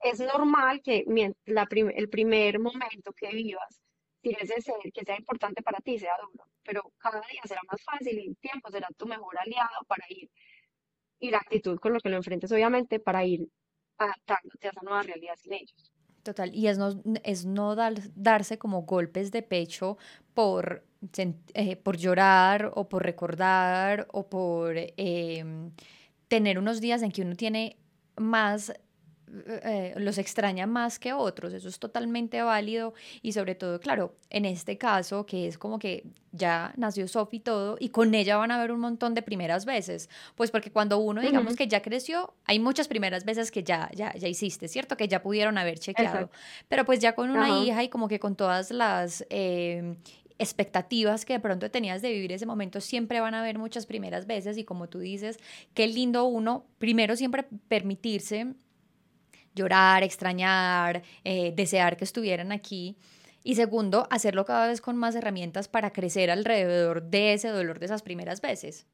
[0.00, 1.04] es normal que
[1.46, 3.80] la el primer momento que vivas
[4.20, 8.18] tienes ser que sea importante para ti sea duro, pero cada día será más fácil
[8.18, 10.30] y el tiempo será tu mejor aliado para ir,
[11.20, 13.48] y la actitud con lo que lo enfrentes obviamente para ir
[13.98, 15.92] adaptándote a esa nueva realidad sin ellos.
[16.28, 16.90] Total, y es no,
[17.24, 19.96] es no darse como golpes de pecho
[20.34, 20.84] por
[21.54, 25.70] eh, por llorar o por recordar o por em,
[26.28, 27.78] tener unos días en que uno tiene
[28.16, 28.74] más
[29.46, 34.44] eh, los extraña más que otros, eso es totalmente válido y sobre todo, claro, en
[34.44, 38.56] este caso que es como que ya nació Sophie todo y con ella van a
[38.56, 42.58] haber un montón de primeras veces, pues porque cuando uno digamos que ya creció, hay
[42.58, 44.96] muchas primeras veces que ya, ya, ya hiciste, ¿cierto?
[44.96, 46.30] Que ya pudieron haber chequeado,
[46.68, 49.96] pero pues ya con una hija y como que con todas las em,
[50.38, 54.26] expectativas que de pronto tenías de vivir ese momento siempre van a haber muchas primeras
[54.26, 55.38] veces y como tú dices,
[55.74, 58.54] qué lindo uno, primero siempre permitirse
[59.54, 62.96] llorar, extrañar, eh, desear que estuvieran aquí.
[63.42, 67.86] Y segundo, hacerlo cada vez con más herramientas para crecer alrededor de ese dolor de
[67.86, 68.86] esas primeras veces.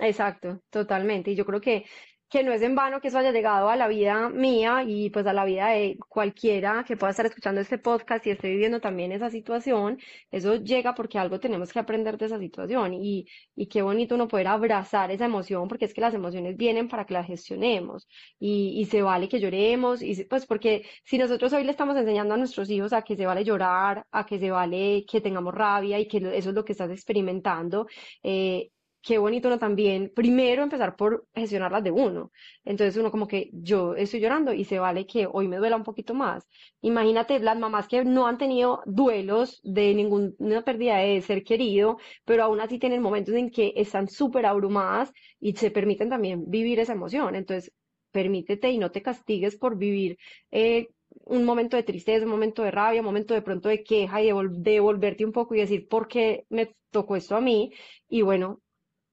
[0.00, 1.30] exacto, totalmente.
[1.30, 1.84] Y yo creo que
[2.28, 5.26] que no es en vano que eso haya llegado a la vida mía y pues
[5.26, 9.12] a la vida de cualquiera que pueda estar escuchando este podcast y esté viviendo también
[9.12, 9.98] esa situación,
[10.30, 14.28] eso llega porque algo tenemos que aprender de esa situación y, y qué bonito uno
[14.28, 18.06] poder abrazar esa emoción porque es que las emociones vienen para que las gestionemos
[18.38, 22.34] y, y se vale que lloremos y pues porque si nosotros hoy le estamos enseñando
[22.34, 25.98] a nuestros hijos a que se vale llorar, a que se vale que tengamos rabia
[25.98, 27.86] y que eso es lo que estás experimentando,
[28.22, 28.70] eh,
[29.02, 32.30] qué bonito uno también, primero empezar por gestionar las de uno.
[32.64, 35.84] Entonces uno como que yo estoy llorando y se vale que hoy me duela un
[35.84, 36.48] poquito más.
[36.80, 42.42] Imagínate las mamás que no han tenido duelos de ninguna pérdida de ser querido, pero
[42.44, 46.92] aún así tienen momentos en que están súper abrumadas y se permiten también vivir esa
[46.92, 47.34] emoción.
[47.34, 47.72] Entonces,
[48.10, 50.18] permítete y no te castigues por vivir
[50.50, 50.88] eh,
[51.24, 54.26] un momento de tristeza, un momento de rabia, un momento de pronto de queja y
[54.26, 57.72] de, de volverte un poco y decir, ¿por qué me tocó esto a mí?
[58.08, 58.60] Y bueno,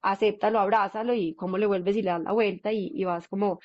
[0.05, 3.59] acéptalo, abrázalo y cómo le vuelves y le das la vuelta y, vas como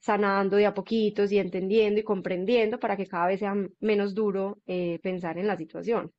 [0.00, 4.58] sanando de a poquitos y entendiendo y comprendiendo para que cada vez sea menos duro
[4.66, 6.12] eh, pensar en la situación.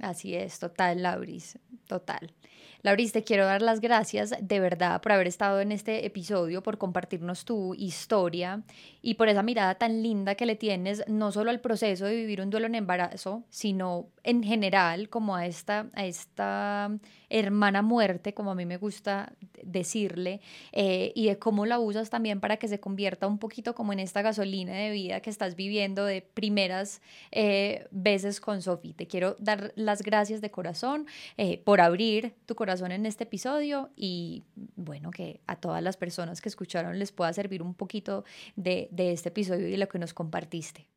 [0.00, 2.34] Así es, total, Lauris, total.
[2.82, 6.76] Lauris, te quiero dar las gracias de verdad por haber estado en este episodio, por
[6.76, 8.62] compartirnos tu historia
[9.00, 12.42] y por esa mirada tan linda que le tienes no solo al proceso de vivir
[12.42, 16.90] un duelo en embarazo, sino en general como a esta, a esta
[17.28, 20.40] hermana muerte, como a mí me gusta decirle,
[20.72, 24.00] eh, y de cómo la usas también para que se convierta un poquito como en
[24.00, 28.94] esta gasolina de vida que estás viviendo de primeras eh, veces con Sofi.
[28.94, 31.06] Te quiero dar las gracias de corazón
[31.36, 34.42] eh, por abrir tu corazón en este episodio y
[34.76, 38.24] bueno, que a todas las personas que escucharon les pueda servir un poquito
[38.56, 40.88] de, de este episodio y lo que nos compartiste.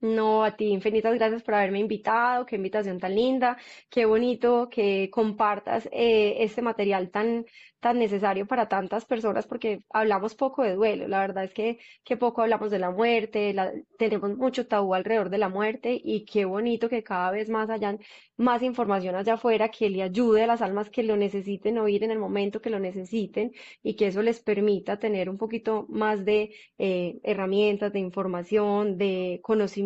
[0.00, 3.56] No, a ti infinitas gracias por haberme invitado, qué invitación tan linda,
[3.88, 7.46] qué bonito que compartas eh, este material tan,
[7.80, 12.18] tan necesario para tantas personas porque hablamos poco de duelo, la verdad es que, que
[12.18, 13.54] poco hablamos de la muerte,
[13.98, 17.98] tenemos mucho tabú alrededor de la muerte y qué bonito que cada vez más hayan
[18.36, 22.10] más información allá afuera que le ayude a las almas que lo necesiten oír en
[22.10, 26.54] el momento que lo necesiten y que eso les permita tener un poquito más de
[26.78, 29.83] eh, herramientas, de información, de conocimiento,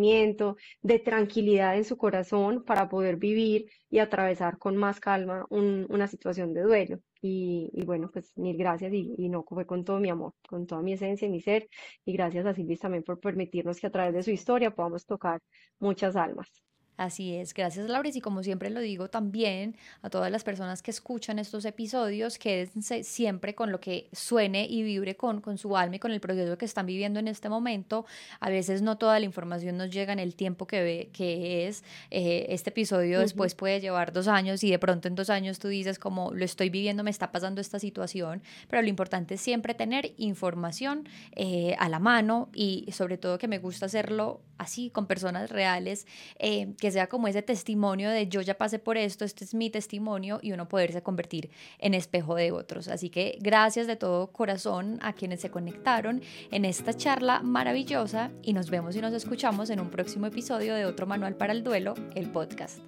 [0.82, 6.06] de tranquilidad en su corazón para poder vivir y atravesar con más calma un- una
[6.08, 6.98] situación de duelo.
[7.20, 10.66] Y, y bueno, pues mil gracias y, y no fue con todo mi amor, con
[10.66, 11.68] toda mi esencia y mi ser.
[12.04, 15.40] Y gracias a Silvis también por permitirnos que a través de su historia podamos tocar
[15.80, 16.48] muchas almas.
[16.98, 18.10] Así es, gracias Laura.
[18.12, 23.04] Y como siempre lo digo también a todas las personas que escuchan estos episodios, quédense
[23.04, 26.58] siempre con lo que suene y vibre con, con su alma y con el proceso
[26.58, 28.04] que están viviendo en este momento.
[28.40, 31.84] A veces no toda la información nos llega en el tiempo que, ve, que es.
[32.10, 35.68] Eh, este episodio después puede llevar dos años y de pronto en dos años tú
[35.68, 39.72] dices como lo estoy viviendo, me está pasando esta situación, pero lo importante es siempre
[39.72, 45.06] tener información eh, a la mano y sobre todo que me gusta hacerlo así con
[45.06, 46.06] personas reales
[46.38, 49.68] eh, que sea como ese testimonio de yo ya pasé por esto, este es mi
[49.68, 52.88] testimonio y uno poderse convertir en espejo de otros.
[52.88, 58.54] Así que gracias de todo corazón a quienes se conectaron en esta charla maravillosa y
[58.54, 61.92] nos vemos y nos escuchamos en un próximo episodio de otro Manual para el Duelo,
[62.14, 62.78] el podcast.